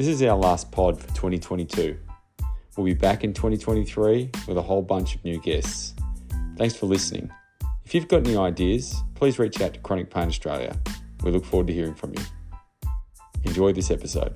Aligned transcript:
This 0.00 0.08
is 0.08 0.22
our 0.22 0.34
last 0.34 0.72
pod 0.72 0.98
for 0.98 1.08
2022. 1.08 1.94
We'll 2.74 2.86
be 2.86 2.94
back 2.94 3.22
in 3.22 3.34
2023 3.34 4.30
with 4.48 4.56
a 4.56 4.62
whole 4.62 4.80
bunch 4.80 5.14
of 5.14 5.22
new 5.26 5.38
guests. 5.38 5.92
Thanks 6.56 6.74
for 6.74 6.86
listening. 6.86 7.30
If 7.84 7.94
you've 7.94 8.08
got 8.08 8.26
any 8.26 8.34
ideas, 8.34 8.96
please 9.14 9.38
reach 9.38 9.60
out 9.60 9.74
to 9.74 9.80
Chronic 9.80 10.08
Pain 10.08 10.28
Australia. 10.28 10.74
We 11.22 11.30
look 11.30 11.44
forward 11.44 11.66
to 11.66 11.74
hearing 11.74 11.94
from 11.94 12.14
you. 12.14 12.24
Enjoy 13.44 13.74
this 13.74 13.90
episode. 13.90 14.34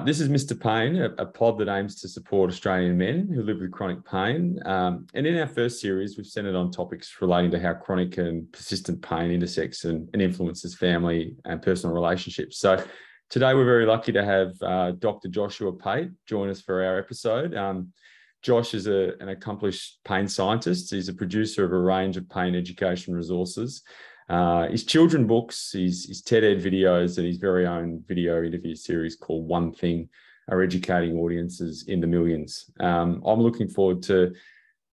Right, 0.00 0.06
this 0.06 0.20
is 0.20 0.30
Mr. 0.30 0.58
Pain, 0.58 0.96
a, 0.96 1.10
a, 1.18 1.26
pod 1.26 1.58
that 1.58 1.68
aims 1.68 2.00
to 2.00 2.08
support 2.08 2.50
Australian 2.50 2.96
men 2.96 3.28
who 3.28 3.42
live 3.42 3.60
with 3.60 3.70
chronic 3.70 4.02
pain. 4.06 4.58
Um, 4.64 5.06
and 5.12 5.26
in 5.26 5.36
our 5.36 5.46
first 5.46 5.78
series, 5.78 6.16
we've 6.16 6.26
centered 6.26 6.54
on 6.54 6.70
topics 6.70 7.14
relating 7.20 7.50
to 7.50 7.60
how 7.60 7.74
chronic 7.74 8.16
and 8.16 8.50
persistent 8.50 9.02
pain 9.02 9.30
intersects 9.30 9.84
and, 9.84 10.08
and 10.14 10.22
influences 10.22 10.74
family 10.74 11.36
and 11.44 11.60
personal 11.60 11.94
relationships. 11.94 12.58
So 12.58 12.82
today, 13.28 13.52
we're 13.52 13.66
very 13.66 13.84
lucky 13.84 14.10
to 14.12 14.24
have 14.24 14.54
uh, 14.62 14.92
Dr. 14.92 15.28
Joshua 15.28 15.70
Pate 15.70 16.12
join 16.24 16.48
us 16.48 16.62
for 16.62 16.82
our 16.82 16.98
episode. 16.98 17.54
Um, 17.54 17.92
Josh 18.40 18.72
is 18.72 18.86
a, 18.86 19.12
an 19.20 19.28
accomplished 19.28 19.98
pain 20.06 20.26
scientist. 20.26 20.94
He's 20.94 21.10
a 21.10 21.14
producer 21.14 21.62
of 21.62 21.72
a 21.72 21.78
range 21.78 22.16
of 22.16 22.26
pain 22.30 22.54
education 22.54 23.14
resources 23.14 23.82
uh, 24.30 24.68
his 24.68 24.84
children 24.84 25.26
books, 25.26 25.72
his, 25.72 26.06
his 26.06 26.22
TED 26.22 26.44
Ed 26.44 26.62
videos, 26.62 27.18
and 27.18 27.26
his 27.26 27.38
very 27.38 27.66
own 27.66 28.04
video 28.06 28.44
interview 28.44 28.76
series 28.76 29.16
called 29.16 29.48
One 29.48 29.72
Thing 29.72 30.08
are 30.48 30.62
educating 30.62 31.18
audiences 31.18 31.84
in 31.88 32.00
the 32.00 32.06
millions. 32.06 32.70
Um, 32.78 33.22
I'm 33.26 33.40
looking 33.40 33.66
forward 33.66 34.04
to 34.04 34.32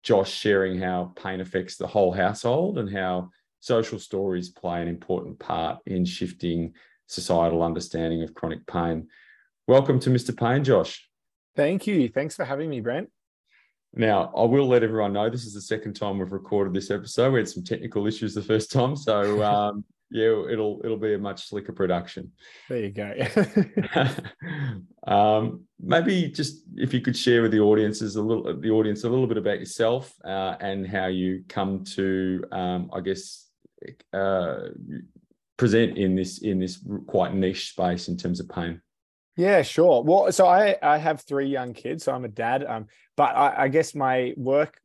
Josh 0.04 0.32
sharing 0.32 0.80
how 0.80 1.14
pain 1.16 1.42
affects 1.42 1.78
the 1.78 1.88
whole 1.88 2.12
household 2.12 2.78
and 2.78 2.96
how 2.96 3.32
social 3.60 3.98
stories 3.98 4.50
play 4.50 4.84
an 4.84 4.88
important 4.88 5.40
part 5.40 5.80
in 5.88 6.06
shifting 6.06 6.76
societal 7.08 7.64
understanding 7.64 8.22
of 8.22 8.36
chronic 8.36 8.68
pain. 8.68 9.08
Welcome 9.68 10.00
to 10.02 10.12
Mr. 10.12 10.38
Pain, 10.38 10.64
Josh. 10.64 11.10
Thank 11.56 11.88
you. 11.88 12.08
Thanks 12.08 12.36
for 12.36 12.46
having 12.46 12.70
me, 12.70 12.82
Brent. 12.82 13.10
Now, 13.96 14.32
I 14.36 14.44
will 14.44 14.68
let 14.68 14.84
everyone 14.84 15.14
know 15.14 15.30
this 15.30 15.46
is 15.46 15.54
the 15.54 15.62
second 15.62 15.94
time 15.94 16.18
we've 16.18 16.32
recorded 16.32 16.74
this 16.74 16.90
episode. 16.90 17.34
We 17.34 17.40
had 17.40 17.50
some 17.50 17.64
technical 17.64 18.08
issues 18.08 18.34
the 18.34 18.42
first 18.42 18.72
time, 18.72 18.96
so 18.96 19.44
um, 19.44 19.86
yeah, 20.10 20.44
it'll 20.50 20.82
it'll 20.84 20.98
be 20.98 21.14
a 21.14 21.20
much 21.20 21.48
slicker 21.48 21.74
production. 21.74 22.32
There 22.70 22.80
you 22.80 22.92
go. 22.92 23.14
um, 25.08 25.62
maybe 25.80 26.30
just 26.30 26.64
if 26.76 26.94
you 26.94 27.02
could 27.02 27.16
share 27.16 27.44
with 27.44 27.52
the 27.52 27.60
audiences 27.60 28.16
a 28.16 28.22
little 28.22 28.60
the 28.60 28.72
audience 28.72 29.04
a 29.04 29.10
little 29.10 29.28
bit 29.28 29.38
about 29.38 29.60
yourself 29.60 30.14
uh, 30.26 30.56
and 30.60 30.88
how 30.88 31.08
you 31.08 31.44
come 31.48 31.84
to, 31.96 32.44
um, 32.52 32.90
I 32.94 33.02
guess, 33.02 33.48
uh, 34.12 34.70
present 35.58 35.98
in 35.98 36.16
this 36.16 36.40
in 36.40 36.60
this 36.60 36.84
quite 37.06 37.34
niche 37.34 37.70
space 37.70 38.08
in 38.08 38.18
terms 38.18 38.40
of 38.40 38.50
pain. 38.50 38.82
Yeah, 39.36 39.64
sure. 39.64 40.04
Well, 40.04 40.32
so 40.32 40.46
I 40.46 40.78
I 40.82 40.98
have 40.98 41.22
three 41.22 41.48
young 41.48 41.74
kids, 41.74 42.04
so 42.04 42.12
I'm 42.12 42.26
a 42.26 42.30
dad. 42.30 42.64
Um, 42.64 42.88
but 43.18 43.36
I, 43.36 43.64
I 43.64 43.68
guess 43.68 43.96
my 43.96 44.34
work 44.38 44.80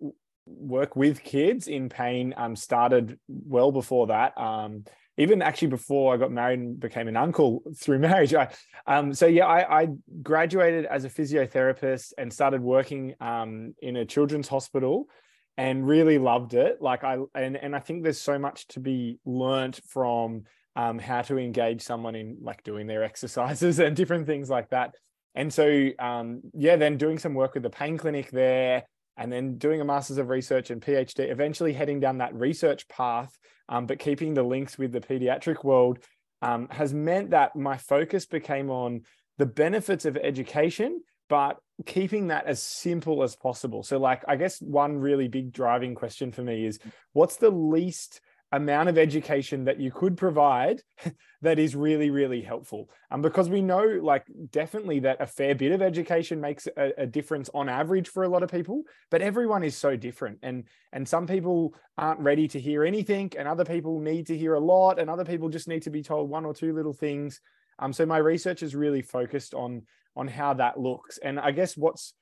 work 0.47 0.97
with 0.97 1.23
kids 1.23 1.69
in 1.69 1.91
pain 1.91 2.33
um 2.37 2.57
started 2.57 3.19
well 3.29 3.73
before 3.73 4.07
that. 4.07 4.39
Um, 4.39 4.85
even 5.19 5.43
actually 5.43 5.69
before 5.69 6.15
I 6.15 6.17
got 6.17 6.31
married 6.31 6.61
and 6.61 6.81
became 6.81 7.09
an 7.09 7.17
uncle 7.17 7.63
through 7.77 7.99
marriage. 8.11 8.33
I, 8.35 8.49
um, 8.87 9.13
so 9.13 9.27
yeah, 9.27 9.47
I, 9.47 9.83
I, 9.83 9.89
graduated 10.23 10.87
as 10.87 11.05
a 11.05 11.11
physiotherapist 11.11 12.13
and 12.17 12.33
started 12.33 12.63
working 12.63 13.15
um, 13.21 13.75
in 13.83 13.97
a 13.97 14.07
children's 14.07 14.47
hospital 14.47 15.09
and 15.57 15.87
really 15.87 16.19
loved 16.19 16.55
it. 16.55 16.81
Like 16.81 17.05
I 17.05 17.19
and 17.35 17.57
and 17.57 17.77
I 17.77 17.81
think 17.81 18.05
there's 18.05 18.21
so 18.21 18.39
much 18.39 18.69
to 18.69 18.81
be 18.81 19.19
learnt 19.27 19.81
from 19.89 20.45
um, 20.79 20.99
how 21.01 21.21
to 21.23 21.37
engage 21.37 21.83
someone 21.83 22.15
in 22.15 22.39
like 22.41 22.63
doing 22.63 22.87
their 22.87 23.03
exercises 23.11 23.81
and 23.81 23.95
different 23.95 24.27
things 24.27 24.49
like 24.49 24.71
that. 24.71 24.95
And 25.35 25.53
so, 25.53 25.91
um, 25.99 26.41
yeah, 26.55 26.77
then 26.77 26.97
doing 26.97 27.19
some 27.19 27.35
work 27.35 27.55
with 27.55 27.65
the 27.65 27.71
pain 27.71 27.99
clinic 27.99 28.31
there, 28.31 28.85
and 29.19 29.33
then 29.33 29.59
doing 29.59 29.81
a 29.81 29.85
master's 29.85 30.19
of 30.19 30.29
research 30.29 30.71
and 30.71 30.81
PhD, 30.81 31.31
eventually 31.31 31.73
heading 31.73 31.99
down 31.99 32.19
that 32.19 32.35
research 32.35 32.89
path, 32.89 33.37
um, 33.69 33.87
but 33.87 33.99
keeping 33.99 34.33
the 34.33 34.45
links 34.45 34.79
with 34.79 34.93
the 34.93 35.01
pediatric 35.01 35.65
world 35.65 35.99
um, 36.41 36.69
has 36.71 36.95
meant 36.95 37.31
that 37.31 37.57
my 37.57 37.77
focus 37.77 38.27
became 38.27 38.71
on 38.71 39.03
the 39.37 39.47
benefits 39.47 40.05
of 40.05 40.17
education, 40.17 41.03
but 41.29 41.59
keeping 41.85 42.29
that 42.29 42.47
as 42.47 42.63
simple 42.63 43.25
as 43.25 43.35
possible. 43.35 43.83
So, 43.83 43.99
like, 43.99 44.23
I 44.29 44.37
guess 44.37 44.63
one 44.63 44.99
really 44.99 45.27
big 45.27 45.53
driving 45.53 45.97
question 45.97 46.31
for 46.31 46.43
me 46.43 46.65
is 46.65 46.79
what's 47.13 47.37
the 47.37 47.51
least 47.51 48.21
amount 48.53 48.89
of 48.89 48.97
education 48.97 49.65
that 49.65 49.79
you 49.79 49.91
could 49.91 50.17
provide 50.17 50.81
that 51.43 51.59
is 51.59 51.77
really 51.77 52.11
really 52.11 52.41
helpful. 52.41 52.89
Um, 53.11 53.21
because 53.21 53.49
we 53.49 53.61
know 53.61 53.85
like 54.03 54.25
definitely 54.51 55.01
that 55.01 55.21
a 55.21 55.27
fair 55.27 55.55
bit 55.55 55.73
of 55.73 55.83
education 55.83 56.41
makes 56.41 56.67
a, 56.67 56.93
a, 56.99 57.07
difference 57.07 57.51
on 57.53 57.69
average 57.69 58.09
for 58.09 58.23
a 58.23 58.29
lot 58.29 58.43
of 58.43 58.51
people 58.51 58.83
but 59.11 59.23
everyone 59.23 59.63
is 59.63 59.77
so 59.77 59.97
different. 59.97 60.39
And 60.43 60.65
and 60.93 61.07
some 61.07 61.27
people 61.27 61.75
aren't 61.99 62.21
ready 62.21 62.49
to 62.49 62.61
hear 62.61 62.85
anything 62.85 63.33
and 63.39 63.47
other 63.47 63.65
people 63.65 64.01
need 64.01 64.27
to 64.29 64.37
hear 64.37 64.55
a 64.55 64.61
lot 64.61 64.99
and 64.99 65.11
other 65.11 65.25
people 65.25 65.49
just 65.49 65.69
need 65.69 65.83
to 65.83 65.91
be 65.91 66.03
told 66.03 66.31
one 66.31 66.45
or 66.45 66.55
two 66.55 66.73
little 66.73 66.95
things. 66.95 67.41
Um, 67.79 67.93
so 67.93 68.07
my 68.07 68.19
research 68.19 68.63
is 68.63 68.75
really 68.75 69.03
focused 69.03 69.55
on 69.55 69.83
on 70.17 70.27
how 70.27 70.55
that 70.55 70.81
looks. 70.81 71.19
And 71.19 71.39
i 71.39 71.51
guess 71.51 71.77
what's 71.77 72.15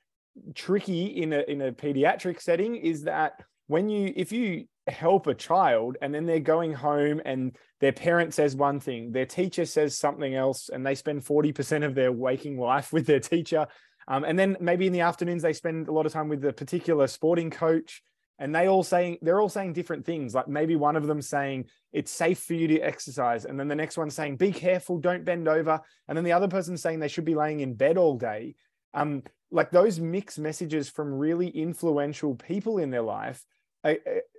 tricky 0.55 1.07
in 1.07 1.33
a 1.33 1.41
in 1.49 1.63
a 1.63 1.73
pediatric 1.73 2.41
setting 2.41 2.77
is 2.77 3.03
that 3.05 3.43
when 3.69 3.89
you 3.89 4.13
if 4.17 4.33
you 4.33 4.67
help 4.87 5.27
a 5.27 5.35
child 5.35 5.97
and 6.01 6.15
then 6.15 6.27
they're 6.27 6.41
going 6.41 6.73
home 6.73 7.21
and 7.25 7.57
their 7.81 7.93
parent 7.93 8.33
says 8.33 8.55
one 8.55 8.79
thing 8.79 9.11
their 9.13 9.27
teacher 9.27 9.65
says 9.65 9.97
something 9.97 10.35
else 10.35 10.69
and 10.69 10.87
they 10.87 10.95
spend 10.95 11.25
40% 11.25 11.85
of 11.85 11.95
their 11.95 12.13
waking 12.13 12.59
life 12.59 12.93
with 12.93 13.07
their 13.07 13.21
teacher. 13.21 13.67
Um, 14.09 14.25
and 14.25 14.39
then 14.39 14.57
maybe 14.61 14.87
in 14.87 14.93
the 14.93 15.01
afternoons 15.01 15.43
they 15.43 15.53
spend 15.53 15.89
a 15.89 15.93
lot 15.93 16.07
of 16.07 16.13
time 16.13 16.29
with 16.29 16.45
a 16.45 16.53
particular 16.53 17.07
sporting 17.09 17.51
coach 17.51 18.03
and 18.39 18.55
they 18.55 18.69
all 18.69 18.85
saying 18.85 19.19
they're 19.23 19.41
all 19.41 19.49
saying 19.49 19.73
different 19.73 20.05
things 20.05 20.35
like 20.35 20.47
maybe 20.47 20.77
one 20.77 20.95
of 20.95 21.07
them 21.07 21.21
saying 21.21 21.65
it's 21.93 22.13
safe 22.13 22.39
for 22.39 22.55
you 22.55 22.69
to 22.69 22.81
exercise 22.81 23.45
and 23.45 23.59
then 23.59 23.67
the 23.67 23.75
next 23.75 23.97
one 23.97 24.11
saying 24.11 24.37
be 24.37 24.53
careful 24.53 24.99
don't 24.99 25.25
bend 25.25 25.49
over 25.49 25.81
and 26.07 26.17
then 26.17 26.25
the 26.25 26.33
other 26.33 26.47
person 26.47 26.77
saying 26.77 27.01
they 27.01 27.09
should 27.09 27.25
be 27.25 27.35
laying 27.35 27.61
in 27.61 27.75
bed 27.75 27.97
all 27.97 28.17
day. 28.17 28.55
Um, 28.95 29.23
like 29.51 29.71
those 29.71 29.99
mixed 29.99 30.39
messages 30.39 30.89
from 30.89 31.15
really 31.15 31.49
influential 31.49 32.35
people 32.35 32.79
in 32.79 32.91
their 32.91 33.03
life 33.03 33.45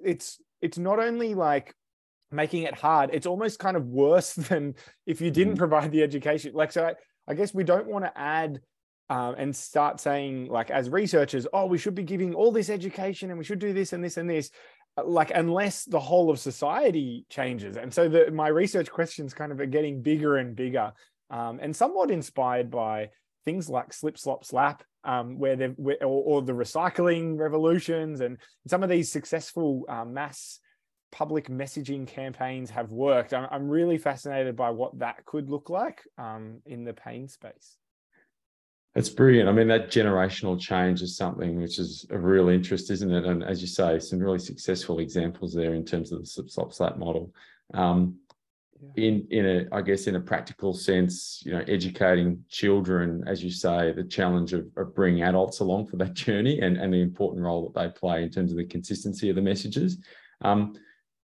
it's 0.03 0.39
it's 0.61 0.77
not 0.77 0.99
only 0.99 1.35
like 1.35 1.73
making 2.31 2.63
it 2.63 2.75
hard 2.75 3.09
it's 3.13 3.25
almost 3.25 3.59
kind 3.59 3.77
of 3.77 3.85
worse 3.85 4.33
than 4.49 4.75
if 5.05 5.21
you 5.21 5.31
didn't 5.31 5.53
mm-hmm. 5.53 5.59
provide 5.59 5.91
the 5.91 6.03
education 6.03 6.51
like 6.53 6.71
so 6.71 6.85
I, 6.85 6.93
I 7.27 7.33
guess 7.33 7.53
we 7.53 7.63
don't 7.63 7.87
want 7.87 8.05
to 8.05 8.17
add 8.17 8.59
um, 9.09 9.35
and 9.37 9.55
start 9.55 10.01
saying 10.01 10.47
like 10.47 10.69
as 10.69 10.89
researchers 10.89 11.47
oh 11.53 11.65
we 11.65 11.77
should 11.77 11.95
be 11.95 12.03
giving 12.03 12.33
all 12.33 12.51
this 12.51 12.69
education 12.69 13.29
and 13.29 13.37
we 13.37 13.45
should 13.45 13.59
do 13.59 13.73
this 13.73 13.93
and 13.93 14.03
this 14.03 14.17
and 14.17 14.29
this 14.29 14.51
uh, 14.97 15.05
like 15.05 15.31
unless 15.33 15.85
the 15.85 15.99
whole 15.99 16.29
of 16.29 16.39
society 16.39 17.25
changes 17.29 17.77
and 17.77 17.93
so 17.93 18.09
the, 18.09 18.29
my 18.31 18.49
research 18.49 18.91
questions 18.91 19.33
kind 19.33 19.51
of 19.51 19.59
are 19.59 19.65
getting 19.65 20.01
bigger 20.01 20.37
and 20.37 20.55
bigger 20.55 20.91
um, 21.29 21.59
and 21.61 21.75
somewhat 21.75 22.11
inspired 22.11 22.69
by 22.69 23.09
things 23.47 23.69
like 23.69 23.93
slip 23.93 24.17
slop 24.17 24.43
slap 24.43 24.83
um, 25.05 25.39
where 25.39 25.55
where, 25.77 25.95
or, 26.01 26.21
or, 26.29 26.41
the 26.41 26.51
recycling 26.51 27.37
revolutions 27.39 28.19
and 28.19 28.37
some 28.67 28.83
of 28.83 28.89
these 28.89 29.09
successful 29.09 29.85
uh, 29.87 30.03
mass 30.03 30.59
public 31.13 31.47
messaging 31.47 32.05
campaigns 32.05 32.69
have 32.69 32.91
worked. 32.91 33.33
I'm, 33.33 33.47
I'm, 33.49 33.69
really 33.69 33.97
fascinated 33.97 34.57
by 34.57 34.71
what 34.71 34.99
that 34.99 35.25
could 35.25 35.49
look 35.49 35.69
like 35.69 36.01
um, 36.17 36.61
in 36.65 36.83
the 36.83 36.91
pain 36.91 37.29
space. 37.29 37.77
That's 38.93 39.07
brilliant. 39.07 39.47
I 39.47 39.53
mean, 39.53 39.69
that 39.69 39.91
generational 39.91 40.59
change 40.59 41.01
is 41.01 41.15
something 41.15 41.61
which 41.61 41.79
is 41.79 42.05
of 42.09 42.25
real 42.25 42.49
interest, 42.49 42.91
isn't 42.91 43.13
it? 43.13 43.23
And 43.23 43.45
as 43.45 43.61
you 43.61 43.67
say, 43.67 43.99
some 43.99 44.19
really 44.19 44.39
successful 44.39 44.99
examples 44.99 45.53
there 45.53 45.73
in 45.73 45.85
terms 45.85 46.11
of 46.11 46.19
the 46.19 46.25
slip 46.25 46.49
slop 46.49 46.73
slap 46.73 46.97
model. 46.97 47.31
Um, 47.73 48.17
in 48.95 49.27
in 49.31 49.45
a 49.45 49.75
i 49.75 49.81
guess 49.81 50.07
in 50.07 50.15
a 50.15 50.19
practical 50.19 50.73
sense 50.73 51.41
you 51.45 51.51
know 51.51 51.63
educating 51.67 52.43
children 52.49 53.23
as 53.27 53.43
you 53.43 53.51
say 53.51 53.91
the 53.93 54.03
challenge 54.03 54.53
of, 54.53 54.67
of 54.77 54.93
bringing 54.95 55.23
adults 55.23 55.59
along 55.59 55.87
for 55.87 55.97
that 55.97 56.13
journey 56.25 56.59
and 56.59 56.77
and 56.77 56.93
the 56.93 57.01
important 57.01 57.43
role 57.43 57.69
that 57.69 57.79
they 57.79 57.99
play 57.99 58.23
in 58.23 58.29
terms 58.29 58.51
of 58.51 58.57
the 58.57 58.65
consistency 58.65 59.29
of 59.29 59.35
the 59.35 59.41
messages. 59.41 59.97
Um, 60.41 60.73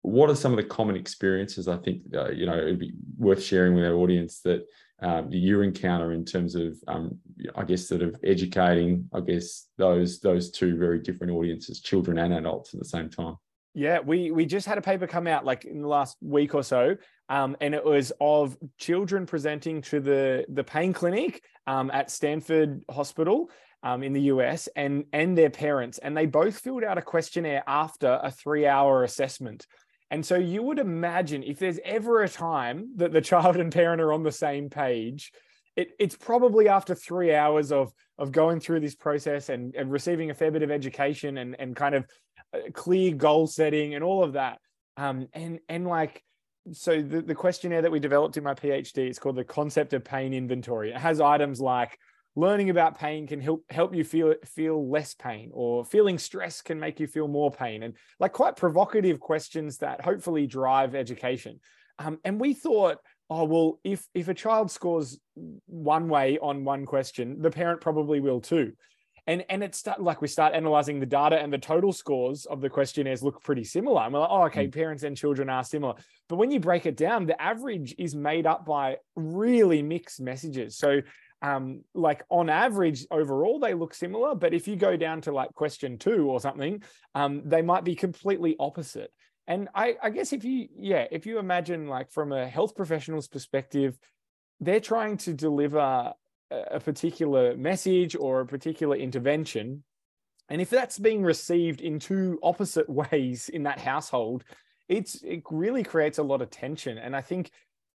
what 0.03 0.29
are 0.29 0.35
some 0.35 0.51
of 0.51 0.57
the 0.57 0.63
common 0.63 0.95
experiences 0.95 1.67
i 1.67 1.77
think 1.77 2.01
uh, 2.15 2.29
you 2.29 2.45
know 2.45 2.57
it'd 2.57 2.79
be 2.79 2.93
worth 3.17 3.41
sharing 3.41 3.75
with 3.75 3.85
our 3.85 3.93
audience 3.93 4.39
that 4.41 4.65
um, 5.03 5.31
you 5.31 5.61
encounter 5.61 6.11
in 6.11 6.25
terms 6.25 6.55
of 6.55 6.75
um, 6.87 7.17
i 7.55 7.63
guess 7.63 7.87
sort 7.87 8.01
of 8.01 8.15
educating 8.23 9.07
i 9.13 9.19
guess 9.19 9.67
those 9.77 10.19
those 10.19 10.49
two 10.49 10.77
very 10.77 10.99
different 10.99 11.31
audiences 11.33 11.81
children 11.81 12.17
and 12.17 12.33
adults 12.33 12.73
at 12.73 12.79
the 12.79 12.85
same 12.85 13.09
time 13.09 13.35
yeah, 13.73 13.99
we 13.99 14.31
we 14.31 14.45
just 14.45 14.67
had 14.67 14.77
a 14.77 14.81
paper 14.81 15.07
come 15.07 15.27
out 15.27 15.45
like 15.45 15.63
in 15.65 15.81
the 15.81 15.87
last 15.87 16.17
week 16.21 16.53
or 16.53 16.63
so, 16.63 16.97
um, 17.29 17.55
and 17.61 17.73
it 17.73 17.83
was 17.83 18.11
of 18.19 18.57
children 18.77 19.25
presenting 19.25 19.81
to 19.83 19.99
the 19.99 20.45
the 20.49 20.63
pain 20.63 20.91
clinic 20.91 21.41
um, 21.67 21.89
at 21.91 22.11
Stanford 22.11 22.81
Hospital 22.89 23.49
um, 23.83 24.03
in 24.03 24.11
the 24.11 24.23
US, 24.23 24.67
and 24.75 25.05
and 25.13 25.37
their 25.37 25.49
parents, 25.49 25.99
and 25.99 26.15
they 26.15 26.25
both 26.25 26.59
filled 26.59 26.83
out 26.83 26.97
a 26.97 27.01
questionnaire 27.01 27.63
after 27.65 28.19
a 28.21 28.29
three 28.29 28.67
hour 28.67 29.03
assessment, 29.03 29.65
And 30.09 30.25
so 30.25 30.35
you 30.35 30.61
would 30.63 30.79
imagine 30.79 31.41
if 31.41 31.57
there's 31.57 31.79
ever 31.85 32.21
a 32.21 32.29
time 32.29 32.91
that 32.97 33.13
the 33.13 33.21
child 33.31 33.55
and 33.55 33.71
parent 33.71 34.01
are 34.01 34.11
on 34.11 34.23
the 34.23 34.31
same 34.31 34.69
page, 34.69 35.31
it, 35.81 35.91
it's 35.99 36.15
probably 36.15 36.67
after 36.67 36.93
three 36.93 37.33
hours 37.33 37.71
of 37.71 37.91
of 38.17 38.31
going 38.31 38.59
through 38.59 38.79
this 38.79 38.95
process 38.95 39.49
and, 39.49 39.73
and 39.75 39.91
receiving 39.91 40.29
a 40.29 40.33
fair 40.33 40.51
bit 40.51 40.61
of 40.61 40.69
education 40.69 41.39
and, 41.39 41.55
and 41.59 41.75
kind 41.75 41.95
of 41.95 42.05
uh, 42.53 42.59
clear 42.73 43.13
goal 43.15 43.47
setting 43.47 43.95
and 43.95 44.03
all 44.03 44.23
of 44.23 44.33
that. 44.33 44.59
Um, 44.97 45.27
and 45.33 45.59
and 45.69 45.87
like 45.87 46.23
so 46.71 47.01
the, 47.01 47.21
the 47.21 47.33
questionnaire 47.33 47.81
that 47.81 47.91
we 47.91 47.99
developed 47.99 48.37
in 48.37 48.43
my 48.43 48.53
PhD 48.53 49.09
is 49.09 49.17
called 49.17 49.37
the 49.37 49.43
concept 49.43 49.93
of 49.93 50.03
pain 50.03 50.33
inventory. 50.33 50.91
It 50.91 50.97
has 50.97 51.19
items 51.19 51.59
like 51.59 51.97
learning 52.35 52.69
about 52.69 52.97
pain 52.97 53.25
can 53.25 53.41
help 53.41 53.63
help 53.71 53.95
you 53.95 54.03
feel 54.03 54.35
feel 54.45 54.89
less 54.89 55.15
pain 55.15 55.49
or 55.53 55.83
feeling 55.83 56.17
stress 56.17 56.61
can 56.61 56.79
make 56.79 56.99
you 56.99 57.07
feel 57.07 57.27
more 57.27 57.51
pain 57.51 57.83
and 57.83 57.95
like 58.19 58.31
quite 58.31 58.55
provocative 58.55 59.19
questions 59.19 59.77
that 59.77 59.99
hopefully 59.99 60.47
drive 60.47 60.95
education 60.95 61.59
um, 61.99 62.19
and 62.23 62.39
we 62.39 62.53
thought 62.53 62.99
oh 63.31 63.45
well 63.45 63.79
if 63.83 64.05
if 64.13 64.27
a 64.27 64.33
child 64.33 64.69
scores 64.69 65.17
one 65.65 66.09
way 66.09 66.37
on 66.39 66.65
one 66.65 66.85
question 66.85 67.41
the 67.41 67.49
parent 67.49 67.81
probably 67.81 68.19
will 68.19 68.41
too. 68.41 68.73
And 69.27 69.45
and 69.49 69.63
it's 69.63 69.77
start, 69.77 70.01
like 70.01 70.21
we 70.21 70.27
start 70.27 70.53
analyzing 70.53 70.99
the 70.99 71.05
data 71.05 71.39
and 71.39 71.53
the 71.53 71.57
total 71.57 71.93
scores 71.93 72.45
of 72.45 72.59
the 72.59 72.69
questionnaires 72.69 73.23
look 73.23 73.41
pretty 73.43 73.63
similar. 73.63 74.01
And 74.01 74.13
we're 74.13 74.19
like 74.19 74.29
oh 74.31 74.43
okay 74.43 74.67
mm. 74.67 74.73
parents 74.73 75.03
and 75.03 75.15
children 75.15 75.49
are 75.49 75.63
similar. 75.63 75.93
But 76.27 76.35
when 76.35 76.51
you 76.51 76.59
break 76.59 76.85
it 76.85 76.97
down 76.97 77.25
the 77.25 77.41
average 77.41 77.95
is 77.97 78.13
made 78.13 78.45
up 78.45 78.65
by 78.65 78.97
really 79.15 79.81
mixed 79.81 80.19
messages. 80.19 80.77
So 80.77 81.01
um, 81.43 81.83
like 81.95 82.23
on 82.29 82.49
average 82.49 83.05
overall 83.09 83.59
they 83.59 83.73
look 83.73 83.93
similar. 83.93 84.35
But 84.35 84.53
if 84.53 84.67
you 84.67 84.75
go 84.75 84.97
down 84.97 85.21
to 85.21 85.31
like 85.31 85.53
question 85.53 85.97
two 85.97 86.29
or 86.29 86.41
something 86.41 86.83
um, 87.15 87.43
they 87.45 87.61
might 87.61 87.85
be 87.85 87.95
completely 87.95 88.55
opposite 88.59 89.11
and 89.51 89.69
I, 89.75 89.95
I 90.01 90.09
guess 90.09 90.33
if 90.33 90.43
you 90.43 90.67
yeah 90.77 91.05
if 91.11 91.25
you 91.25 91.39
imagine 91.39 91.87
like 91.87 92.11
from 92.11 92.31
a 92.31 92.47
health 92.47 92.75
professional's 92.75 93.27
perspective 93.27 93.97
they're 94.59 94.79
trying 94.79 95.17
to 95.17 95.33
deliver 95.33 96.13
a 96.51 96.79
particular 96.79 97.55
message 97.57 98.15
or 98.15 98.41
a 98.41 98.45
particular 98.45 98.95
intervention 98.95 99.83
and 100.49 100.61
if 100.61 100.69
that's 100.69 100.99
being 100.99 101.23
received 101.23 101.81
in 101.81 101.99
two 101.99 102.39
opposite 102.43 102.89
ways 103.01 103.49
in 103.49 103.63
that 103.63 103.79
household 103.79 104.43
it's 104.87 105.21
it 105.23 105.43
really 105.51 105.83
creates 105.83 106.17
a 106.17 106.23
lot 106.23 106.41
of 106.41 106.49
tension 106.49 106.97
and 106.97 107.15
i 107.15 107.21
think 107.21 107.51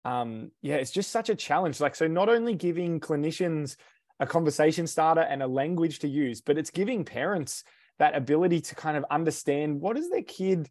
um, 0.05 0.51
yeah, 0.61 0.75
it's 0.75 0.91
just 0.91 1.11
such 1.11 1.29
a 1.29 1.35
challenge. 1.35 1.81
Like, 1.81 1.95
so 1.95 2.07
not 2.07 2.29
only 2.29 2.53
giving 2.53 2.99
clinicians 2.99 3.75
a 4.19 4.25
conversation 4.25 4.87
starter 4.87 5.21
and 5.21 5.41
a 5.41 5.47
language 5.47 5.99
to 5.99 6.07
use, 6.07 6.41
but 6.41 6.57
it's 6.57 6.69
giving 6.69 7.03
parents 7.03 7.63
that 7.97 8.15
ability 8.15 8.61
to 8.61 8.75
kind 8.75 8.97
of 8.97 9.05
understand 9.09 9.81
what 9.81 9.97
is 9.97 10.09
their 10.09 10.21
kid 10.21 10.69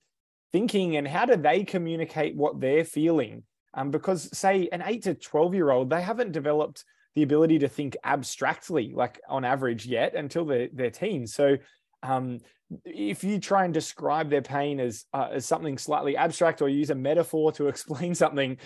thinking 0.54 0.96
and 0.96 1.08
how 1.08 1.26
do 1.26 1.34
they 1.34 1.64
communicate 1.64 2.36
what 2.36 2.60
they're 2.60 2.84
feeling. 2.84 3.42
Um, 3.76 3.90
because 3.90 4.38
say 4.38 4.68
an 4.70 4.84
eight 4.86 5.02
to 5.02 5.14
12 5.14 5.52
year 5.52 5.72
old, 5.72 5.90
they 5.90 6.00
haven't 6.00 6.30
developed 6.30 6.84
the 7.16 7.24
ability 7.24 7.58
to 7.58 7.68
think 7.68 7.96
abstractly, 8.04 8.92
like 8.94 9.20
on 9.28 9.44
average 9.44 9.84
yet 9.84 10.14
until 10.14 10.44
they're, 10.44 10.68
they're 10.72 10.92
teens. 10.92 11.34
So 11.34 11.56
um, 12.04 12.38
if 12.84 13.24
you 13.24 13.40
try 13.40 13.64
and 13.64 13.74
describe 13.74 14.30
their 14.30 14.42
pain 14.42 14.78
as, 14.78 15.06
uh, 15.12 15.30
as 15.32 15.44
something 15.44 15.76
slightly 15.76 16.16
abstract 16.16 16.62
or 16.62 16.68
use 16.68 16.90
a 16.90 16.94
metaphor 16.94 17.50
to 17.54 17.66
explain 17.72 18.14
something, 18.14 18.56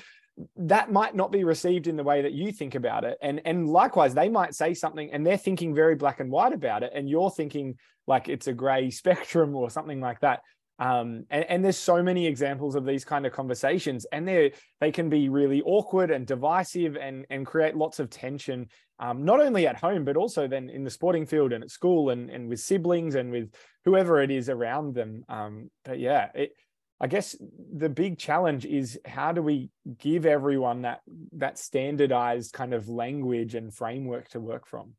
that 0.57 0.93
might 0.93 1.17
not 1.17 1.33
be 1.33 1.43
received 1.43 1.87
in 1.87 1.97
the 1.97 2.05
way 2.05 2.21
that 2.21 2.33
you 2.33 2.53
think 2.53 2.77
about 2.77 3.03
it 3.03 3.19
and 3.21 3.41
and 3.45 3.69
likewise 3.69 4.15
they 4.15 4.29
might 4.29 4.55
say 4.55 4.73
something 4.73 5.11
and 5.11 5.27
they're 5.27 5.37
thinking 5.37 5.75
very 5.75 5.97
black 5.97 6.21
and 6.21 6.31
white 6.31 6.53
about 6.53 6.85
it 6.85 6.93
and 6.95 7.11
you're 7.11 7.33
thinking 7.33 7.75
like 8.07 8.29
it's 8.29 8.47
a 8.47 8.53
gray 8.53 8.89
spectrum 9.03 9.57
or 9.57 9.69
something 9.69 10.01
like 10.01 10.21
that 10.21 10.39
um, 10.79 11.25
and, 11.31 11.45
and 11.49 11.65
there's 11.65 11.77
so 11.77 12.03
many 12.03 12.27
examples 12.27 12.75
of 12.75 12.85
these 12.85 13.05
kind 13.05 13.27
of 13.27 13.33
conversations 13.33 14.07
and 14.13 14.27
they 14.27 14.53
they 14.81 14.93
can 14.93 15.09
be 15.09 15.29
really 15.29 15.63
awkward 15.63 16.11
and 16.11 16.27
divisive 16.27 16.97
and 16.97 17.27
and 17.31 17.47
create 17.47 17.77
lots 17.77 17.99
of 17.99 18.11
tension 18.11 18.67
um, 19.01 19.25
not 19.25 19.41
only 19.41 19.67
at 19.67 19.77
home 19.77 20.05
but 20.05 20.17
also 20.17 20.47
then 20.47 20.69
in 20.71 20.85
the 20.85 20.91
sporting 20.91 21.27
field 21.27 21.53
and 21.53 21.65
at 21.65 21.71
school 21.71 22.11
and 22.11 22.31
and 22.31 22.49
with 22.49 22.61
siblings 22.61 23.15
and 23.15 23.31
with 23.31 23.53
whoever 23.85 24.21
it 24.23 24.31
is 24.31 24.49
around 24.49 24.95
them 24.95 25.25
um, 25.29 25.71
but 25.85 25.99
yeah 25.99 26.29
it 26.35 26.53
I 27.01 27.07
guess 27.07 27.37
the 27.73 27.89
big 27.89 28.19
challenge 28.19 28.67
is 28.67 28.99
how 29.05 29.31
do 29.33 29.41
we 29.41 29.71
give 29.99 30.27
everyone 30.27 30.83
that 30.83 31.01
that 31.35 31.57
standardized 31.57 32.53
kind 32.53 32.75
of 32.75 32.89
language 32.89 33.55
and 33.55 33.73
framework 33.73 34.29
to 34.31 34.41
work 34.41 34.67
from? 34.67 34.95